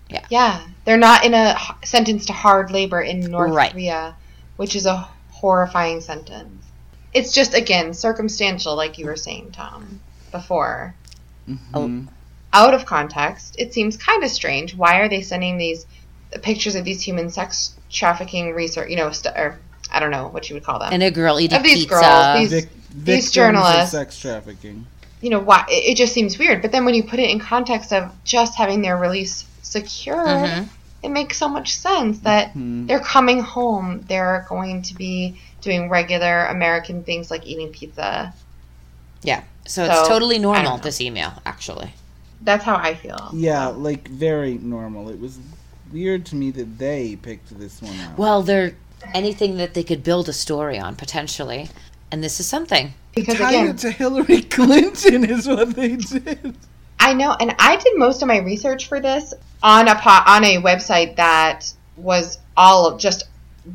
[0.09, 0.61] Yeah, Yeah.
[0.85, 3.73] they're not in a h- sentence to hard labor in North Right.
[3.73, 4.15] Korea,
[4.57, 6.65] which is a horrifying sentence.
[7.13, 10.95] It's just again circumstantial, like you were saying, Tom, before.
[11.49, 12.09] Mhm.
[12.53, 14.75] Out of context, it seems kind of strange.
[14.75, 15.87] Why are they sending these
[16.43, 18.91] pictures of these human sex trafficking research?
[18.91, 19.59] You know, st- or
[19.93, 20.93] I don't know what you would call them.
[20.93, 21.89] And a girl eating Of these pizza.
[22.01, 24.87] girls, these- Vic- these victims journalists- of sex trafficking.
[25.21, 26.61] you know, why it, it just seems weird.
[26.63, 30.69] But then when you put it in context of just having their release secured, Mhm.
[31.03, 32.87] it makes so much sense that Mhm.
[32.87, 34.05] they're coming home.
[34.07, 38.35] They're going to be doing regular American things like eating pizza.
[39.23, 39.41] Yeah.
[39.67, 41.95] So, So, it's totally normal, this email, actually.
[42.43, 43.31] That's how I feel.
[43.33, 45.09] Yeah, like very normal.
[45.09, 45.39] It was
[45.95, 48.19] weird to me that they picked this one out.
[48.19, 48.75] Well, they're
[49.15, 51.71] anything that they could build a story on, potentially.
[52.11, 52.93] And this is something.
[53.15, 56.57] Because Tie again, it to Hillary Clinton is what they did.
[56.99, 59.33] I know, and I did most of my research for this
[59.63, 63.25] on a po- on a website that was all just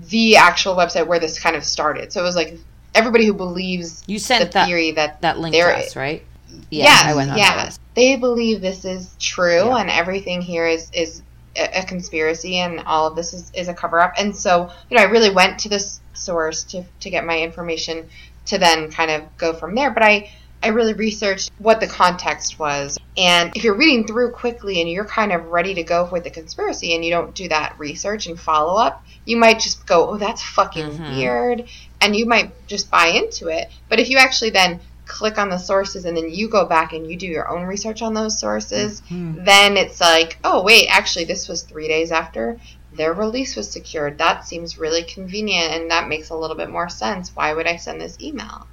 [0.09, 2.11] the actual website where this kind of started.
[2.11, 2.57] So it was like
[2.95, 6.24] everybody who believes You sent the that theory that that link to us, right?
[6.70, 7.55] yes, I went on yeah.
[7.55, 7.80] that.
[7.95, 9.78] They believe this is true Yeah.
[9.78, 11.22] and everything here is is
[11.60, 14.14] a, a conspiracy and all of this is, is a cover up.
[14.18, 18.07] And so, you know, I really went to this source to to get my information
[18.47, 19.91] to then kind of go from there.
[19.91, 20.32] But I
[20.62, 22.97] I really researched what the context was.
[23.16, 26.30] And if you're reading through quickly and you're kind of ready to go with the
[26.30, 30.18] conspiracy and you don't do that research and follow up, you might just go, oh,
[30.18, 31.16] that's fucking Mhm.
[31.16, 31.70] weird.
[32.01, 33.70] And you might just buy into it.
[33.88, 37.10] But if you actually then click on the sources and then you go back and
[37.10, 39.43] you do your own research on those sources, mm-hmm.
[39.43, 42.57] then it's like, oh, wait, actually, this was three days after
[42.93, 44.20] their release was secured.
[44.20, 47.36] That seems really convenient and that makes a little bit more sense.
[47.36, 48.68] Why would I send this email?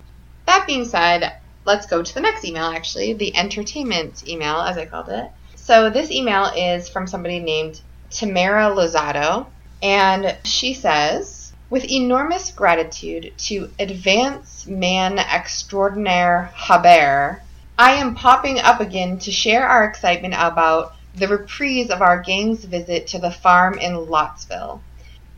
[0.46, 4.86] That being said, let's go to the next email, actually, the entertainment email, as I
[4.86, 5.30] called it.
[5.56, 7.80] So this email is from somebody named
[8.10, 9.46] Tamara Luzzatto,
[9.82, 11.35] and she says,
[11.68, 17.42] with enormous gratitude to Advance Man Extraordinaire Haber,
[17.76, 22.64] I am popping up again to share our excitement about the reprise of our gang's
[22.64, 24.80] visit to the farm in Lottsville.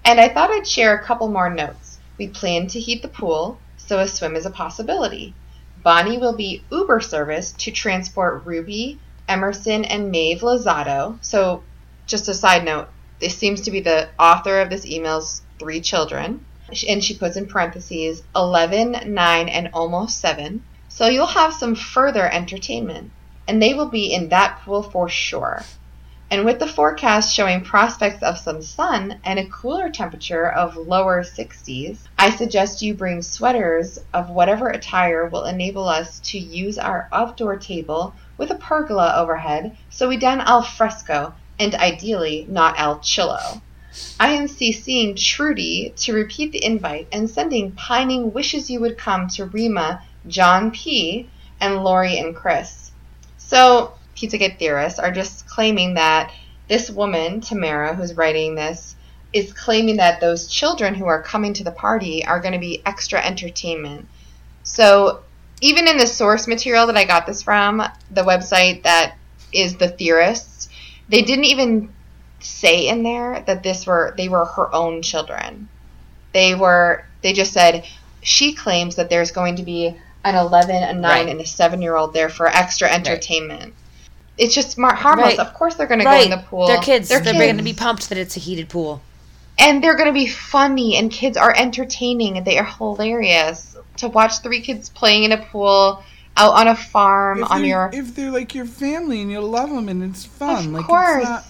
[0.05, 1.99] And I thought I'd share a couple more notes.
[2.19, 5.35] We plan to heat the pool, so a swim is a possibility.
[5.83, 8.99] Bonnie will be Uber service to transport Ruby,
[9.29, 11.17] Emerson, and Maeve Luzzatto.
[11.23, 11.63] So,
[12.07, 16.45] just a side note, this seems to be the author of this email's three children.
[16.89, 20.63] And she puts in parentheses 11, 9, and almost 7.
[20.89, 23.11] So you'll have some further entertainment.
[23.47, 25.63] And they will be in that pool for sure.
[26.31, 31.23] And with the forecast showing prospects of some sun and a cooler temperature of lower
[31.23, 37.09] 60s, I suggest you bring sweaters of whatever attire will enable us to use our
[37.13, 42.99] outdoor table with a pergola overhead so we dine al fresco and ideally not al
[42.99, 43.63] chillo.
[44.21, 49.29] I am CCing Trudy to repeat the invite and sending pining wishes you would come
[49.29, 51.29] to Rima, John P.,
[51.61, 52.93] and Lori and Chris.
[53.37, 56.33] So, Pizzagate theorists are just claiming that
[56.69, 58.95] this woman, Tamara, who's writing this,
[59.33, 62.83] is claiming that those children who are coming to the party are going to be
[62.87, 64.07] extra entertainment.
[64.63, 65.23] So,
[65.61, 69.17] even in the source material that I got this from, the website that
[69.53, 70.69] is the theorists,
[71.09, 71.93] they didn't even
[72.41, 75.69] say in there that this were they were her own children.
[76.33, 77.85] They were they just said
[78.23, 81.29] she claims that there's going to be an 11, a 9 Right.
[81.29, 83.73] and a 7-year-old there for extra entertainment.
[84.37, 85.39] It's just mar- harmless.
[85.39, 85.47] Right.
[85.47, 86.67] Of course they're going to go in the pool.
[86.67, 87.09] They're kids.
[87.09, 87.39] They're, kids.
[87.39, 89.01] going to be pumped that it's a heated pool.
[89.59, 94.09] and they're going to be funny and kids are entertaining and they are hilarious to
[94.09, 96.03] watch three kids playing in a pool
[96.37, 99.71] out on a farm If on your if they're like your family and you love
[99.71, 101.23] them and it's fun, Of like course.
[101.23, 101.45] it's not.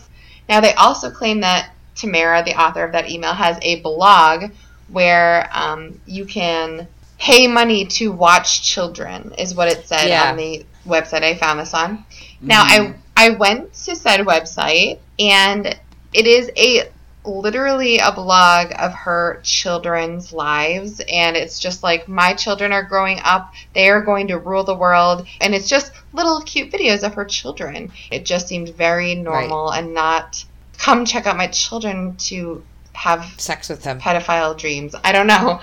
[0.49, 4.51] Now, they also claim that Tamara, the author of that email, has a blog
[4.89, 6.89] where um, you can
[7.19, 10.31] pay money to watch children, is what it said Yeah.
[10.31, 12.05] on the website I found this on.
[12.41, 15.67] Now, I I went to said website, and
[16.13, 16.89] it is a
[17.29, 23.21] literally a blog of her children's lives and it's just like my children are growing
[23.23, 27.15] up they are going to rule the world and it's just little cute videos of
[27.15, 27.93] her children.
[28.11, 30.45] It just seemed very normal and not
[30.79, 32.63] come check out my children to
[32.93, 34.01] have Sex with them.
[34.01, 34.95] pedophile dreams.
[35.05, 35.61] I don't know.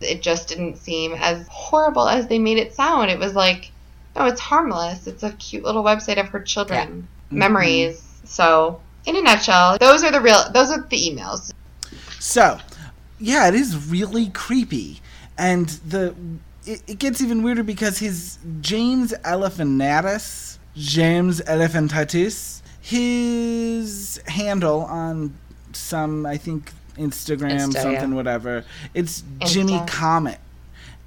[0.00, 3.10] It just didn't seem as horrible as they made it sound.
[3.10, 3.72] It was like
[4.14, 5.06] oh, it's harmless.
[5.06, 7.96] It's a cute little website of her children memories.
[7.96, 8.26] Mm-hmm.
[8.26, 11.52] So in a nutshell those are the real those are the emails
[12.26, 12.58] So,
[13.20, 15.00] yeah, it is really creepy,
[15.38, 16.14] and the
[16.64, 25.34] it, it gets even weirder because his James Elephantatus, James Elephantatus, his handle on
[25.72, 28.16] some I think Instagram Insta, something yeah.
[28.16, 30.40] whatever, it's Jimmy Comet.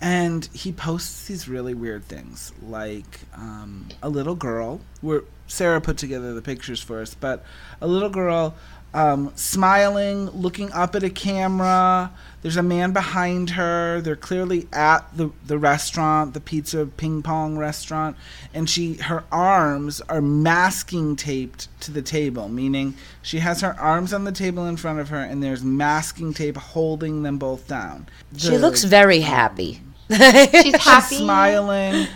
[0.02, 4.80] And he posts these really weird things, like um, a little girl.
[5.02, 7.44] Where Sarah put together the pictures for us, but
[7.82, 8.56] a little girl
[8.94, 12.12] um, smiling, looking up at a camera.
[12.42, 14.02] There's a man behind her.
[14.02, 18.16] They're clearly at the, the restaurant, the pizza ping pong restaurant,
[18.54, 24.14] and she her arms are masking taped to the table, meaning she has her arms
[24.14, 28.08] on the table in front of her, and there's masking tape holding them both down.
[28.38, 29.82] She looks very happy.
[30.10, 30.72] she's happy
[31.10, 32.08] She's smiling.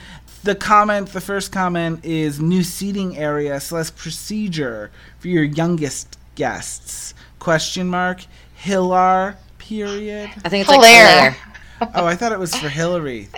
[0.44, 7.14] The comment, the first comment is new seating area slash procedure for your youngest guests.
[7.39, 8.26] Question mark.
[8.56, 9.38] Hillar.
[9.58, 10.30] Period.
[10.44, 11.30] I think it's Hilaire.
[11.30, 11.91] like Hilaire.
[11.96, 13.30] Oh, I thought it was for Hillary.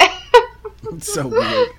[0.91, 1.69] it's so weird.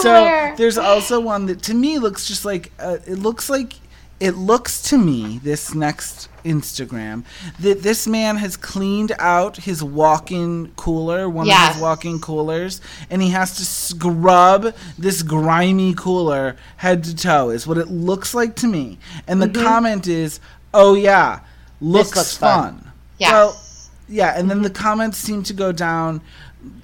[0.00, 3.74] So there's also one that to me looks just like uh, it looks like
[4.20, 7.24] it looks to me this next Instagram
[7.58, 13.22] that this man has cleaned out his walk-in cooler, one of his walk-in coolers, and
[13.22, 17.48] he has to scrub this grimy cooler head to toe.
[17.48, 18.98] Is what it looks like to me.
[19.26, 19.64] And the mm-hmm.
[19.64, 20.38] comment is,
[20.74, 21.40] "Oh yeah,
[21.80, 22.92] looks, looks fun." fun.
[23.18, 23.32] Yes.
[23.32, 23.60] Well,
[24.08, 26.20] yeah, and then the comments seem to go down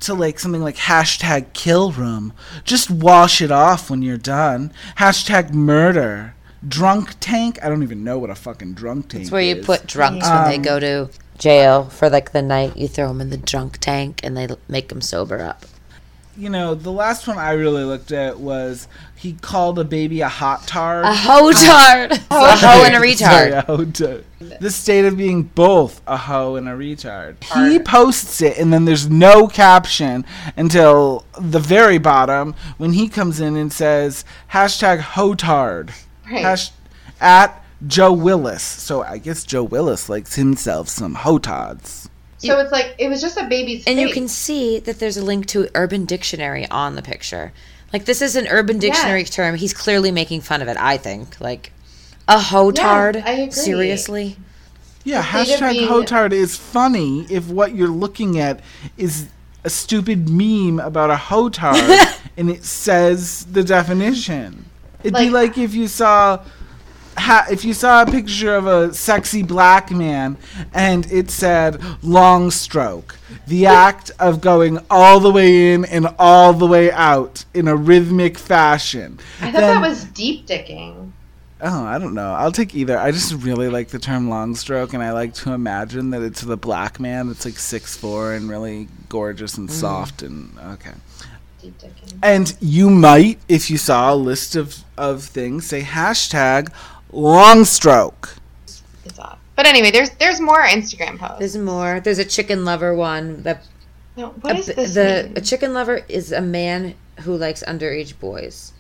[0.01, 2.32] to like something like hashtag kill room.
[2.64, 4.72] Just wash it off when you're done.
[4.99, 6.36] Hashtag murder.
[6.66, 7.58] Drunk tank.
[7.62, 9.28] I don't even know what a fucking drunk tank is.
[9.28, 11.08] It's where you put drunks when they Um, go to
[11.38, 12.76] jail for like the night.
[12.76, 15.66] You throw them in the drunk tank and they make them sober up.
[16.38, 20.28] You know, the last one I really looked at was he called a baby a
[20.28, 21.06] hot tard.
[21.06, 22.10] A hotard.
[22.30, 24.22] a hoe and a Sorry, retard.
[24.40, 24.56] a.
[24.60, 27.42] The state of being both a hoe and a retard.
[27.70, 30.26] He posts it, and then there's no caption
[30.58, 35.90] until the very bottom when he comes in and says hashtag hotard.
[36.30, 36.42] Right.
[36.42, 36.70] Hash-
[37.20, 38.62] at Joe Willis.
[38.62, 42.08] So I guess Joe Willis likes himself some hotards.
[42.38, 45.24] so it's like it was just a baby's And you can see that there's a
[45.24, 47.52] link to Urban Dictionary on the picture.
[47.92, 49.30] Like this is an Urban Dictionary Yes.
[49.30, 49.54] term.
[49.56, 50.76] He's clearly making fun of it.
[50.76, 51.72] I think like
[52.28, 53.22] a hotard.
[53.24, 53.50] I agree.
[53.52, 54.36] Seriously.
[55.04, 58.60] Yeah, state of hashtag being- hotard is funny if what you're looking at
[58.96, 59.28] is
[59.64, 64.64] a stupid meme about a hotard and it says the definition.
[65.07, 66.40] It'd be Like- like if you saw
[67.16, 70.36] ha- if you saw a picture of a sexy black man
[70.74, 76.52] and it said long stroke, the act of going all the way in and all
[76.52, 79.18] the way out in a rhythmic fashion.
[79.40, 81.12] I thought then- that was deep dicking.
[81.59, 82.34] Oh, I don't know.
[82.34, 82.98] I'll take either.
[82.98, 86.42] I just really like the term long stroke, and I like to imagine that it's
[86.42, 89.80] the black man that's like six four and really gorgeous and mm-hmm.
[89.80, 90.92] soft and okay.
[91.66, 92.18] Deep dicking.
[92.22, 96.72] And you might, if you saw a list of of things, say hashtag
[97.12, 98.36] long stroke.
[99.04, 99.38] It's odd.
[99.56, 101.38] But anyway, there's there's more Instagram posts.
[101.38, 102.00] There's more.
[102.00, 103.42] There's a chicken lover one.
[103.42, 103.64] That
[104.16, 104.94] no, what a, is this?
[104.94, 105.32] the mean?
[105.36, 108.72] a chicken lover is a man who likes underage boys.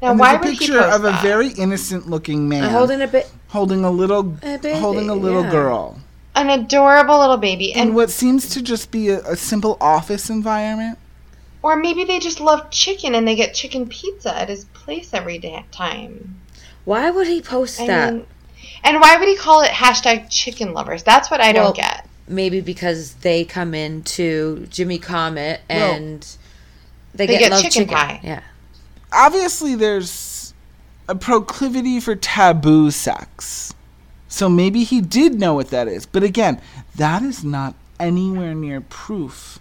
[0.00, 2.64] now, And why there's a would he picture post of a very innocent looking man
[2.64, 3.30] I'm holding a bit.
[3.48, 5.50] holding a little A baby, holding a little yeah.
[5.50, 6.00] girl.
[6.34, 10.30] an adorable little baby, And and what seems to just be a, a simple office
[10.30, 10.98] environment.
[11.62, 15.38] Or maybe they just love chicken and they get chicken pizza at his place every
[15.38, 16.40] day time.
[16.84, 18.12] Why would he post I that?
[18.14, 18.26] mean,
[18.84, 21.02] and why would he call it hashtag chicken lovers?
[21.02, 22.08] That's what I Well, don't get.
[22.28, 26.22] Maybe because they come into Jimmy Comet Well, and
[27.14, 27.94] they, they get, get love chicken chicken.
[27.94, 28.20] pie.
[28.22, 28.42] Yeah.
[29.12, 30.54] obviously there's
[31.08, 33.74] a proclivity for taboo sex.
[34.28, 36.06] So maybe he did know what that is.
[36.06, 36.60] But again,
[36.96, 39.58] that is not anywhere near proof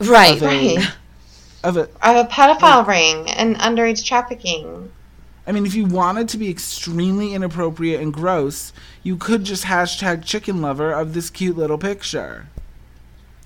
[0.00, 0.36] Right.
[0.36, 0.92] of a Right.
[1.64, 4.90] Of a I have a pedophile ring and underage trafficking.
[5.46, 10.24] I mean if you wanted to be extremely inappropriate and gross, you could just hashtag
[10.24, 12.46] chicken lover of this cute little picture.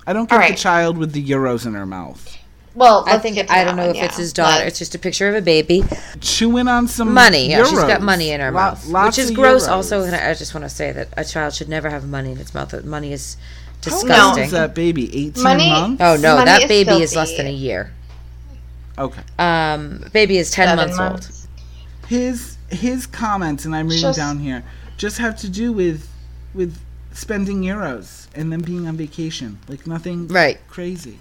[0.05, 0.51] I don't get All right.
[0.51, 2.37] the child with the euros in her mouth.
[2.75, 4.59] Well, I think get I don't know one, if it's his daughter.
[4.61, 5.83] But- It's just a picture of a baby.
[6.21, 7.49] Chewing on some Money.
[7.49, 9.65] Yeah, she's got money in her Lo- mouth, lots which is of gross.
[9.67, 9.71] euros.
[9.71, 12.37] Also, and I just want to say that a child should never have money in
[12.37, 12.69] its mouth.
[12.69, 13.35] That Money is
[13.81, 14.11] disgusting.
[14.11, 15.05] How old is that baby?
[15.27, 16.01] 18 Money- months?
[16.03, 17.91] Oh no, Money that is baby is less than a year.
[18.97, 19.21] Okay.
[19.39, 21.27] Um, baby is ten months, old.
[22.07, 24.61] his his comments and i'm reading Just- down here
[24.97, 26.07] just have to do with
[26.53, 26.77] with
[27.13, 30.59] spending euros and then being on vacation like nothing Right.
[30.67, 31.19] crazy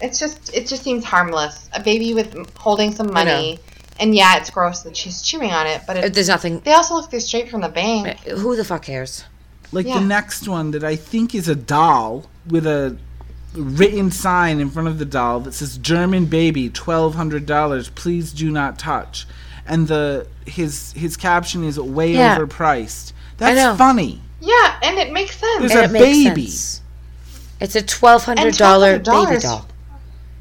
[0.00, 1.68] It's just it just seems harmless.
[1.74, 3.58] A baby with holding some money,
[4.00, 6.60] and yeah, it's gross that she's chewing on it, but Uh, it, There's nothing.
[6.60, 8.18] they also look they're straight from the bank.
[8.20, 9.24] Who the fuck cares?
[9.72, 10.00] like Yeah.
[10.00, 12.24] the next one that i think is a doll
[12.54, 12.96] with a
[13.54, 18.78] written sign in front of the doll that says german baby $1200 please do not
[18.78, 19.26] touch
[19.66, 22.36] and the his his caption is way Yeah.
[22.38, 25.58] overpriced that's funny Yeah, and it makes sense.
[25.60, 26.46] There's And a it baby.
[26.46, 26.80] sense.
[27.60, 29.42] It's a twelve hundred And dollar baby $1,200.
[29.42, 29.66] doll.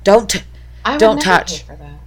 [0.06, 0.44] Don't.
[0.86, 1.62] I would don't never touch.
[1.62, 2.00] pay for that.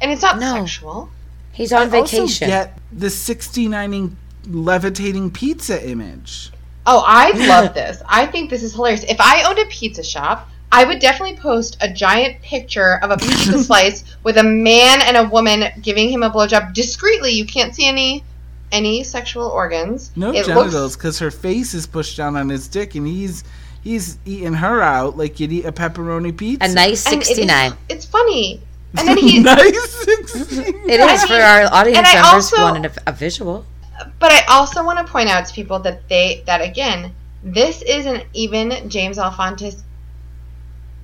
[0.00, 0.54] And it's not No.
[0.54, 1.08] sexual.
[1.52, 2.48] He's on I also vacation.
[2.48, 4.16] get the 69
[4.48, 6.52] levitating pizza image
[6.86, 8.02] Oh, I love this.
[8.06, 9.04] I think this is hilarious.
[9.04, 13.16] If I owned a pizza shop, I would definitely post a giant picture of a
[13.16, 17.30] pizza slice with a man and a woman giving him a blowjob discreetly.
[17.30, 18.24] You can't see any
[18.72, 20.10] any sexual organs.
[20.16, 23.44] No It genitals, looks- because her face is pushed down on his dick, and he's
[23.84, 26.68] he's eating her out like you'd eat a pepperoni pizza.
[26.68, 27.74] a nice and it is- sixty nine.
[27.88, 28.60] It's funny.
[28.98, 30.04] And then he nice.
[30.08, 33.64] It I is for our audience and members also- who wanted a, a visual.
[34.18, 38.24] But I also want to point out to people that they that again, this isn't
[38.32, 39.82] even James Alphonsus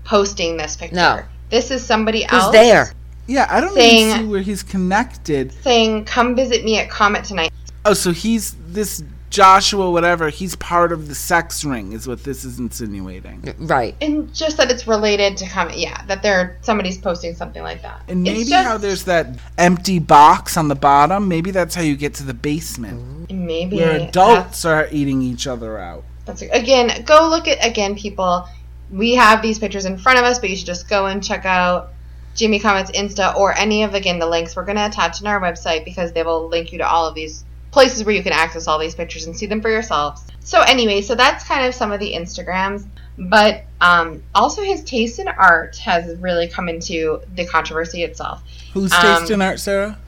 [0.04, 0.96] posting this picture.
[0.96, 1.22] No.
[1.50, 2.52] This is somebody Who's else.
[2.52, 2.92] there?
[3.26, 5.52] Yeah, I don't Saying- even see where he's connected.
[5.62, 7.52] saying, "Come visit me at Comet tonight."
[7.84, 10.28] Oh, so he's this Joshua, whatever.
[10.28, 13.54] He's part of the sex ring, is what this is insinuating.
[13.58, 13.94] Right.
[14.00, 15.78] And just that it's related to Comet.
[15.78, 18.02] Yeah, that there somebody's posting something like that.
[18.08, 21.28] And maybe just- how there's that empty box on the bottom.
[21.28, 25.78] Maybe that's how you get to the basement, maybe where adults are eating each other
[25.78, 26.02] out.
[26.26, 28.48] That's again, go look at again, people.
[28.90, 31.44] We have these pictures in front of us, but you should just go and check
[31.44, 31.90] out
[32.34, 35.40] Jimmy Comet's Insta or any of again the links we're going to attach on our
[35.40, 38.66] website because they will link you to all of these places where you can access
[38.66, 40.22] all these pictures and see them for yourselves.
[40.40, 42.86] So anyway, so that's kind of some of the Instagrams,
[43.18, 48.42] but um, also his taste in art has really come into the controversy itself.
[48.72, 49.98] Who's Um, taste in art, Sarah?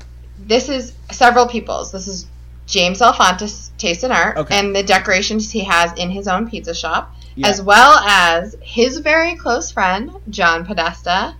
[0.44, 1.92] This is several people's.
[1.92, 2.26] This is
[2.66, 4.58] James Alfonte's taste in art Okay.
[4.58, 7.48] and the decorations he has in his own pizza shop, Yeah.
[7.48, 11.34] as well as his very close friend, John Podesta,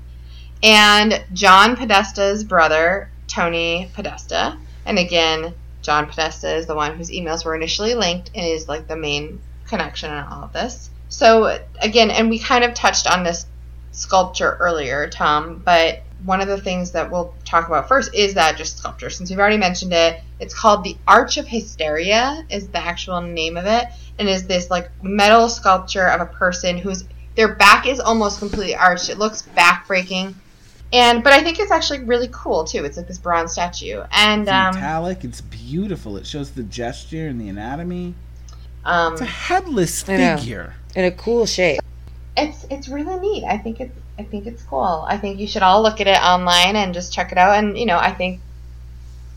[0.62, 4.56] and John Podesta's brother, Tony Podesta.
[4.86, 8.88] And again, John Podesta is the one whose emails were initially linked and is like
[8.88, 10.90] the main connection in all of this.
[11.08, 13.46] So again, and we kind of touched on this
[13.90, 18.56] sculpture earlier, Tom, but one of the things that we'll talk about first is that
[18.56, 19.10] just sculpture.
[19.10, 23.56] Since we've already mentioned it, it's called the Arch of Hysteria is the actual name
[23.56, 23.86] of it,
[24.18, 27.04] and is this like metal sculpture of a person whose
[27.34, 29.08] their back is almost completely arched.
[29.08, 30.34] It looks backbreaking.
[30.92, 32.84] And but I think it's actually really cool too.
[32.84, 34.02] It's like this bronze statue.
[34.12, 35.24] And It's um, metallic.
[35.24, 36.16] It's beautiful.
[36.16, 38.14] It shows the gesture and the anatomy.
[38.84, 40.74] um It's a headless figure.
[40.94, 41.80] In a cool shape.
[42.36, 43.44] it's it's really neat.
[43.44, 45.04] I think it's I think it's cool.
[45.08, 47.56] I think you should all look at it online and just check it out.
[47.56, 48.40] And you know, I think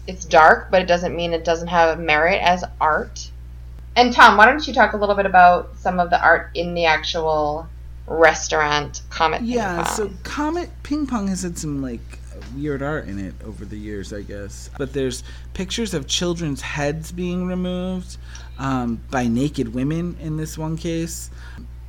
[0.08, 3.32] it's dark, but it doesn't mean it doesn't have merit as art.
[3.96, 6.74] And Tom, why don't you talk a little bit about some of the art in
[6.74, 7.68] the actual
[8.08, 9.40] restaurant Comet?
[9.40, 12.20] Ping Yeah, so Comet Ping Pong has had some like
[12.56, 14.70] weird art in it over the years, I guess.
[14.78, 18.18] But there's pictures of children's heads being removed
[18.60, 21.30] um, by naked women in this one case.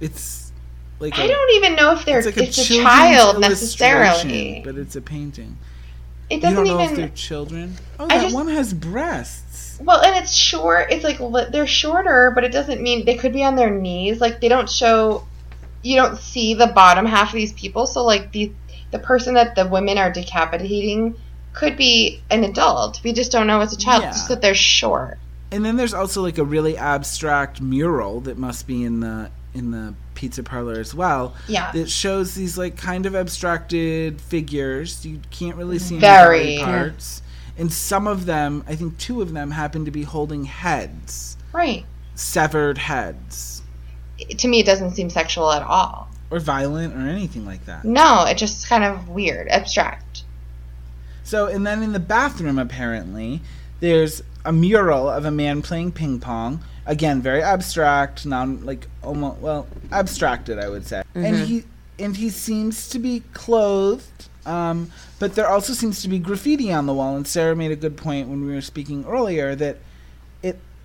[0.01, 0.53] It's
[0.99, 4.63] like I a- don't even know if they're it's it's, a, a, child necessarily.
[4.65, 5.57] but it's a painting.
[6.29, 7.75] It doesn't know if even they're children.
[7.99, 9.79] Oh, that just- one has breasts.
[9.81, 10.91] Well, and it's short.
[10.91, 11.19] It's like
[11.53, 14.21] they're shorter, but it doesn't mean they could be on their knees.
[14.21, 15.27] Like they don't show,
[15.87, 17.87] you don't see the bottom half of these people.
[17.87, 18.53] So like the
[18.91, 21.17] the person that the women are decapitating
[21.53, 23.01] could be an adult.
[23.05, 24.03] We just don't know it's a child.
[24.03, 24.09] Yeah.
[24.11, 25.19] It's just that they're short.
[25.53, 29.71] And then there's also like a really abstract mural that must be in the in
[29.71, 31.35] the pizza parlor as well.
[31.47, 31.71] Yeah.
[31.73, 35.07] That shows these like kind of abstracted figures.
[35.07, 36.59] You can't really see Very.
[36.59, 37.23] parts.
[37.59, 41.39] And some of them, I think two of them happen to be holding heads.
[41.53, 41.87] Right.
[42.15, 43.63] Severed heads.
[44.19, 46.09] It- to me, it doesn't seem sexual at all.
[46.31, 47.85] Or violent or anything like that.
[47.85, 50.25] No, it just kind of weird, abstract.
[51.23, 53.41] So, and then in the bathroom, apparently,
[53.81, 56.61] there's a mural of a man playing ping pong.
[56.87, 61.03] Again, very abstract, non like almost well abstracted, I would say.
[61.15, 61.65] And he
[61.99, 66.87] and he seems to be clothed, um, but there also seems to be graffiti on
[66.87, 67.17] the wall.
[67.17, 69.79] And Sarah made a good point when we were speaking earlier that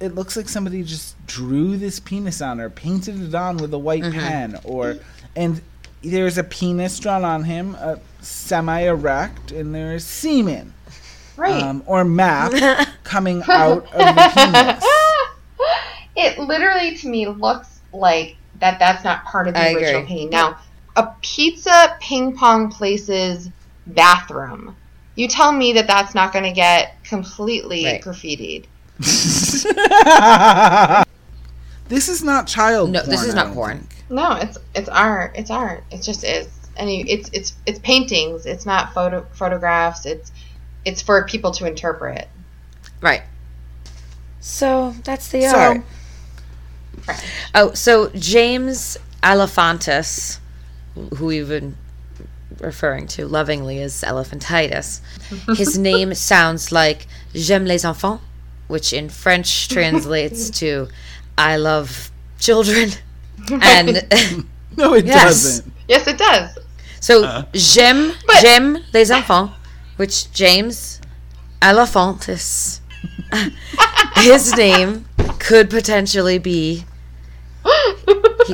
[0.01, 3.73] it it looks like somebody just drew this penis on or painted it on with
[3.73, 4.97] a white pen, or
[5.35, 5.61] and
[6.03, 10.73] there's a penis drawn on him, uh, semi erect, and there's semen
[11.37, 11.61] Right.
[11.63, 12.51] um, or map
[13.03, 14.85] coming out of the penis.
[16.15, 20.07] it literally to me looks like that that's not part of the I original agree.
[20.07, 20.29] painting.
[20.29, 20.57] Now,
[20.95, 23.49] a pizza ping pong place's
[23.87, 24.75] bathroom.
[25.15, 28.01] You tell me that that's not going to get completely Right.
[28.01, 28.65] graffitied.
[31.87, 33.09] this is not child No, porn.
[33.09, 33.79] this is not porn.
[33.79, 34.03] think.
[34.09, 35.31] No, it's it's art.
[35.35, 35.83] It's art.
[35.91, 36.47] It just is.
[36.77, 38.45] And you, it's it's it's paintings.
[38.45, 40.05] It's not photo photographs.
[40.05, 40.31] It's
[40.85, 42.27] it's for people to interpret.
[43.01, 43.23] Right.
[44.39, 45.83] So that's the So- um,
[47.07, 47.25] art.
[47.55, 50.39] Oh, so James Alefantis,
[51.17, 51.77] who we've been
[52.59, 55.01] referring to lovingly as Elephantitis,
[55.57, 58.21] his name sounds like J'aime les enfants,
[58.71, 60.87] which in French translates to
[61.37, 62.09] I love
[62.39, 62.89] children.
[63.51, 63.87] And
[64.77, 65.23] No, it Yes.
[65.23, 65.73] doesn't.
[65.87, 66.57] Yes, it does.
[66.99, 69.51] so J'aime, J'aime les enfants,
[69.97, 71.01] which James
[71.61, 72.79] Alefantis,
[74.17, 75.05] his name
[75.39, 76.85] could potentially be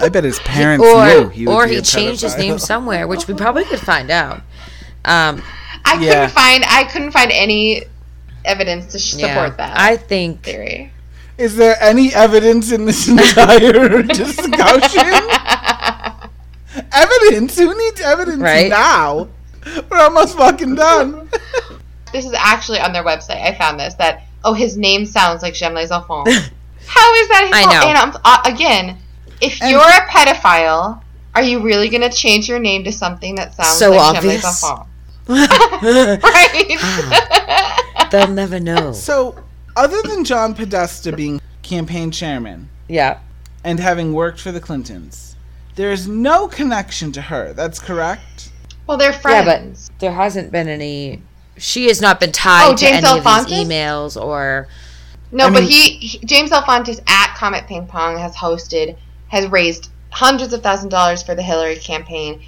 [0.01, 2.57] I bet his parents or knew he would or be he a changed his name
[2.59, 4.37] somewhere, which we probably could find out.
[5.05, 5.41] Um,
[5.85, 6.27] I couldn't Yeah.
[6.27, 7.83] find I couldn't find any
[8.47, 10.91] evidence to sh- yeah, support that I think theory.
[11.37, 15.13] Is there any evidence in this entire discussion?
[16.91, 17.57] evidence?
[17.59, 18.69] Who needs evidence Right?
[18.69, 19.27] now?
[19.89, 21.29] We're almost fucking done.
[22.13, 23.41] This is actually on their website.
[23.43, 26.31] I found this that oh his name sounds like J'aime les enfants.
[26.87, 27.43] How is that?
[27.43, 27.83] His I know.
[27.89, 28.97] And um, uh, again,
[29.41, 31.01] if And- you're a pedophile,
[31.35, 34.41] are you really going to change your name to something that sounds So like obvious.
[34.41, 34.87] J'aime
[35.27, 36.23] les enfants?
[36.23, 37.83] right.
[38.11, 38.91] They'll never know.
[38.93, 39.35] So,
[39.75, 43.19] other than John Podesta being campaign chairman Yeah.
[43.63, 45.35] and having worked for the Clintons,
[45.75, 47.53] there is no connection to her.
[47.53, 48.49] That's correct.
[48.87, 49.89] well, they're friends.
[49.89, 51.21] Yeah, but there hasn't been any.
[51.57, 54.67] She has not been tied Oh, to James any of these emails or.
[55.31, 58.95] No, I but mean- he, he James Alphonsus at Comet Ping Pong has hosted,
[59.27, 62.41] has raised hundreds of thousand dollars for the Hillary campaign.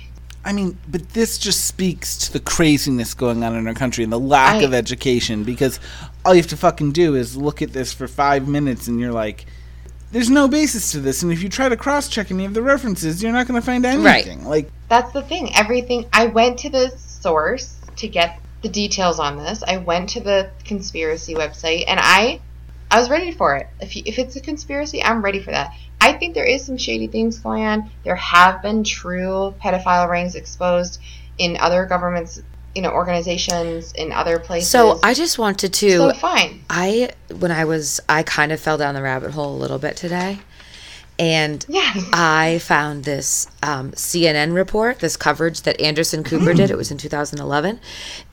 [0.50, 4.12] I mean, but this just speaks to the craziness going on in our country and
[4.12, 5.80] the lack I- of education because
[6.26, 9.12] all you have to fucking do is look at this for five minutes and you're
[9.12, 9.45] like,
[10.12, 11.22] there's no basis to this.
[11.22, 13.66] And if you try to cross check any of the references, you're not going to
[13.66, 14.43] find anything.
[14.43, 15.56] Like, That's the thing.
[15.56, 16.08] Everything.
[16.12, 19.62] I went to the source to get the details on this.
[19.62, 22.41] I went to the conspiracy website, and I,
[22.89, 23.68] I was ready for it.
[23.82, 25.76] If you, if it's a conspiracy, I'm ready for that.
[26.02, 27.89] I think there is some shady things going on.
[28.04, 31.00] There have been true pedophile rings exposed
[31.38, 32.41] in other governments,
[32.74, 34.70] you know, organizations in other places.
[34.70, 35.89] So I just wanted to.
[35.91, 36.62] so fine.
[36.70, 39.97] I when I was I kind of fell down the rabbit hole a little bit
[39.97, 40.39] today,
[41.18, 42.04] and Yes.
[42.14, 46.72] I found this um, CNN report, this coverage that Anderson Cooper did.
[46.72, 47.80] It was in 2011,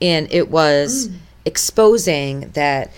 [0.01, 1.09] and it was
[1.45, 2.91] exposing that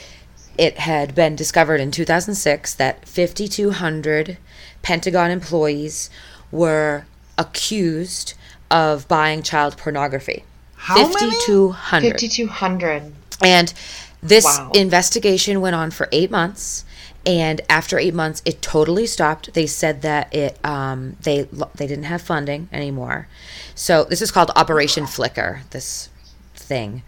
[0.57, 4.37] it had been discovered in 2006 that 5,200
[4.81, 6.09] Pentagon employees
[6.51, 7.05] were
[7.37, 8.33] accused
[8.71, 10.43] of buying child pornography.
[10.75, 11.13] How many?
[11.13, 12.11] 5,200.
[12.11, 13.13] 5200.
[13.43, 13.73] And
[14.21, 14.71] this Wow.
[14.73, 16.85] investigation went on for eight months.
[17.25, 19.53] And after eight months, it totally stopped.
[19.53, 23.27] They said that it um, they they didn't have funding anymore.
[23.75, 25.61] So this is called Operation Flicker.
[25.71, 26.09] This
[26.55, 27.03] thing.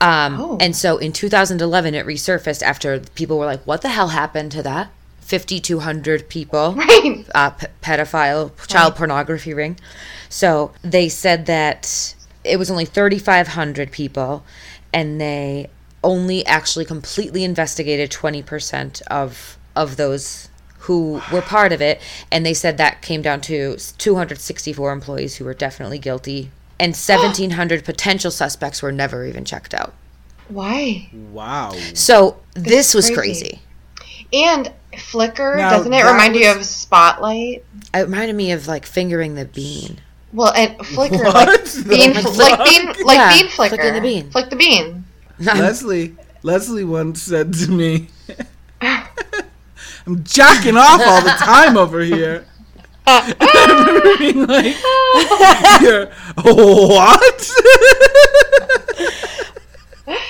[0.00, 0.58] Um, Oh.
[0.60, 4.62] And so in 2011, it resurfaced after people were like, "What the hell happened to
[4.62, 4.90] that?"
[5.22, 7.24] 5,200 people Right.
[7.34, 9.78] uh, p- pedophile child pornography ring.
[10.28, 12.14] So they said that
[12.44, 14.44] it was only 3,500 people,
[14.92, 15.70] and they
[16.04, 20.48] only actually completely investigated 20% of of those
[20.80, 22.00] who were part of it,
[22.30, 26.50] and they said that came down to 264 employees who were definitely guilty,
[26.80, 29.94] and 1,700 potential suspects were never even checked out.
[30.48, 31.08] Why?
[31.12, 31.72] wow.
[31.94, 33.40] So this was crazy.
[33.44, 33.60] crazy.
[34.32, 37.64] And Flicker, Now, doesn't it that remind you of Spotlight?
[37.94, 39.98] It reminded me of like fingering the bean.
[40.32, 42.36] Well, and Flicker, What like the bean, fuck?
[42.36, 44.30] like bean, like Yeah, bean flicker, flicking the bean.
[44.30, 45.04] flick the bean.
[45.38, 48.08] Leslie, Leslie once said to me,
[48.80, 52.46] I'm jacking off all the time over here.
[53.06, 54.76] I remember being like,
[55.82, 56.06] "You're-
[56.36, 57.50] what?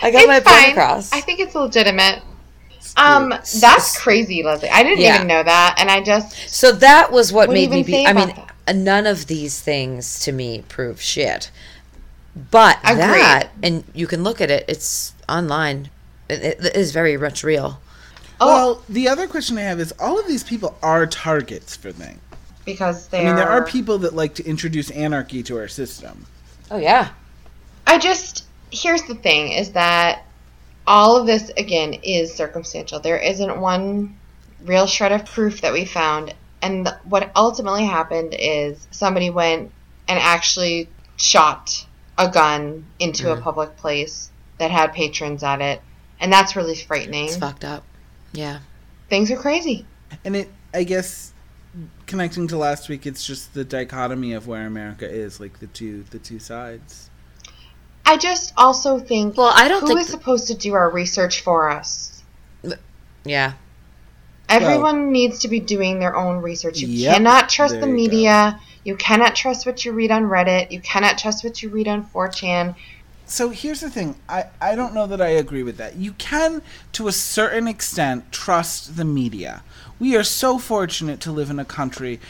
[0.02, 1.12] I got my It's point across.
[1.12, 2.22] I think it's legitimate.
[2.96, 3.30] Um,
[3.60, 4.68] that's crazy, Leslie.
[4.70, 5.14] I didn't Yeah.
[5.16, 8.02] even know that, and I just So that was what, What do you made me
[8.02, 8.06] be.
[8.06, 8.50] I mean, that?
[8.68, 11.50] uh, none of these things to me prove shit.
[12.50, 12.98] But Agreed.
[12.98, 14.64] that, and you can look at it.
[14.68, 15.90] It's online.
[16.28, 17.80] It, it is very much real.
[18.40, 21.92] oh, Well, the other question I have is all of these people are targets for
[21.92, 22.18] things.
[22.64, 26.26] because they I mean, there are people that like to introduce anarchy to our system.
[26.70, 27.08] Oh yeah.
[27.86, 30.24] I just here's the thing: is that
[30.86, 33.00] all of this again is circumstantial.
[33.00, 34.18] There isn't one
[34.64, 39.72] real shred of proof that we found, and th- what ultimately happened is somebody went
[40.08, 41.86] and actually shot
[42.18, 43.42] a gun into a mm-hmm.
[43.42, 45.80] public place that had patrons at it,
[46.20, 47.26] and that's really frightening.
[47.26, 47.84] It's fucked up.
[48.32, 48.60] Yeah.
[49.08, 49.86] Things are crazy.
[50.24, 51.32] And it, I guess,
[52.06, 56.04] connecting to last week, it's just the dichotomy of where America is, like the two,
[56.10, 57.10] the two sides.
[58.12, 60.90] I just also think Well, I don't who think is th- supposed to do our
[60.90, 62.22] research for us?
[63.24, 63.54] Yeah.
[64.50, 66.80] Everyone needs to be doing their own research.
[66.80, 67.96] You Yep, cannot trust there the you go.
[67.96, 68.60] media.
[68.84, 70.70] You cannot trust what you read on Reddit.
[70.70, 72.74] You cannot trust what you read on 4chan.
[73.24, 74.16] So here's the thing.
[74.28, 75.96] I, I don't know that I agree with that.
[75.96, 76.60] You can,
[76.92, 79.62] to a certain extent, trust the media.
[79.98, 82.20] We are so fortunate to live in a country.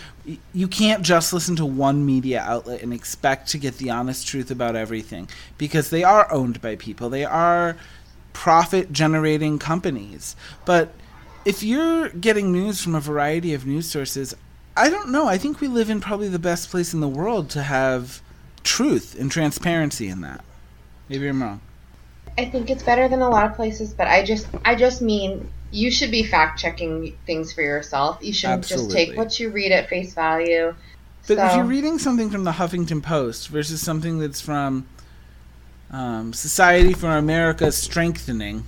[0.52, 4.50] You can't just listen to one media outlet and expect to get the honest truth
[4.50, 7.10] about everything because they are owned by people.
[7.10, 7.76] They are
[8.32, 10.36] profit generating companies.
[10.64, 10.94] But
[11.44, 14.34] if you're getting news from a variety of news sources,
[14.76, 15.26] I don't know.
[15.26, 18.22] I think we live in probably the best place in the world to have
[18.62, 20.44] truth and transparency in that.
[21.08, 21.60] Maybe I'm wrong.
[22.38, 25.50] I think it's better than a lot of places, but I just I just mean
[25.70, 28.18] you should be fact checking things for yourself.
[28.20, 30.74] You shouldn't just take what you read at face value.
[31.28, 34.86] But if you're reading something from the Huffington Post versus something that's from
[35.92, 38.64] um, Society for America's Strengthening.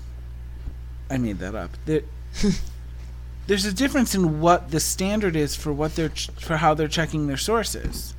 [1.10, 1.70] I made that up.
[1.86, 2.02] There,
[3.46, 6.88] there's a difference in what the standard is for what they're ch- for how they're
[6.88, 8.14] checking their sources.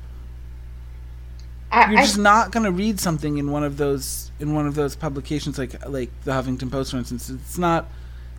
[1.72, 4.66] I, You're I- just not going to read something in one of those in one
[4.66, 7.28] of those publications like like the Huffington Post, for instance.
[7.30, 7.86] It's not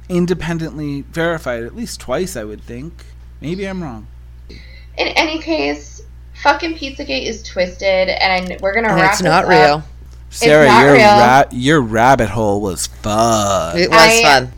[0.10, 1.64] independently verified.
[1.64, 3.06] At least twice, I would think.
[3.42, 4.08] Maybe I'm wrong.
[4.50, 6.02] in any case,
[6.42, 9.50] fucking Pizzagate is twisted, and we're gonna And wrap it's this not up.
[9.50, 9.84] real.
[10.30, 11.04] Sarah, not your real.
[11.04, 13.78] ra- your rabbit hole was fun.
[13.78, 14.52] It was I- fun.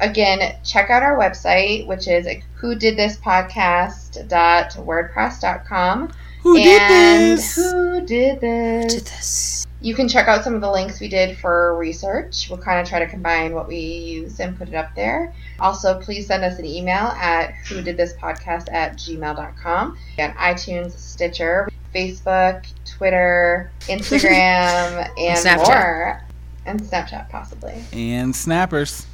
[0.00, 6.12] Again, check out our website, which is who did this podcast.wordpress.com.
[6.44, 7.54] Who did this?
[7.56, 8.94] who did this?
[8.94, 9.66] Did this.
[9.80, 12.48] You can check out some of the links we did for research.
[12.50, 15.34] We'll kind of try to combine what we use and put it up there.
[15.58, 19.98] Also, please send us an email at who did this podcast at gmail.com.
[20.18, 25.66] On iTunes, Stitcher, Facebook, Twitter, Instagram, and Snapchat.
[25.66, 26.22] more.
[26.66, 27.82] And Snapchat, possibly.
[27.92, 29.06] and snappers.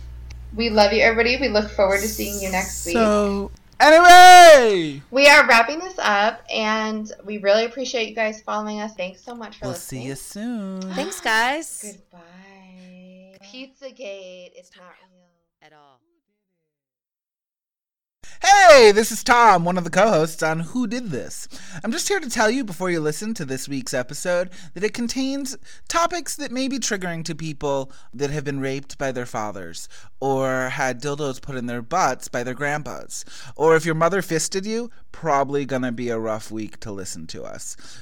[0.54, 1.36] We love you, everybody.
[1.40, 2.94] We look forward to seeing you next week.
[2.94, 8.94] So anyway, We are wrapping this up, and we really appreciate you guys following us.
[8.94, 10.06] Thanks so much for listening.
[10.06, 10.82] we'll see you soon.
[10.94, 11.82] Thanks, guys.
[12.10, 13.38] Goodbye.
[13.42, 14.50] Pizzagate.
[14.54, 15.20] It's not real.
[15.62, 16.00] At all.
[18.42, 21.46] Hey, this is Tom, one of the co hosts on Who Did This.
[21.84, 24.94] I'm just here to tell you before you listen to this week's episode that it
[24.94, 29.90] contains topics that may be triggering to people that have been raped by their fathers,
[30.20, 33.26] or had dildos put in their butts by their grandpas,
[33.56, 37.44] or if your mother fisted you, probably gonna be a rough week to listen to
[37.44, 37.76] us.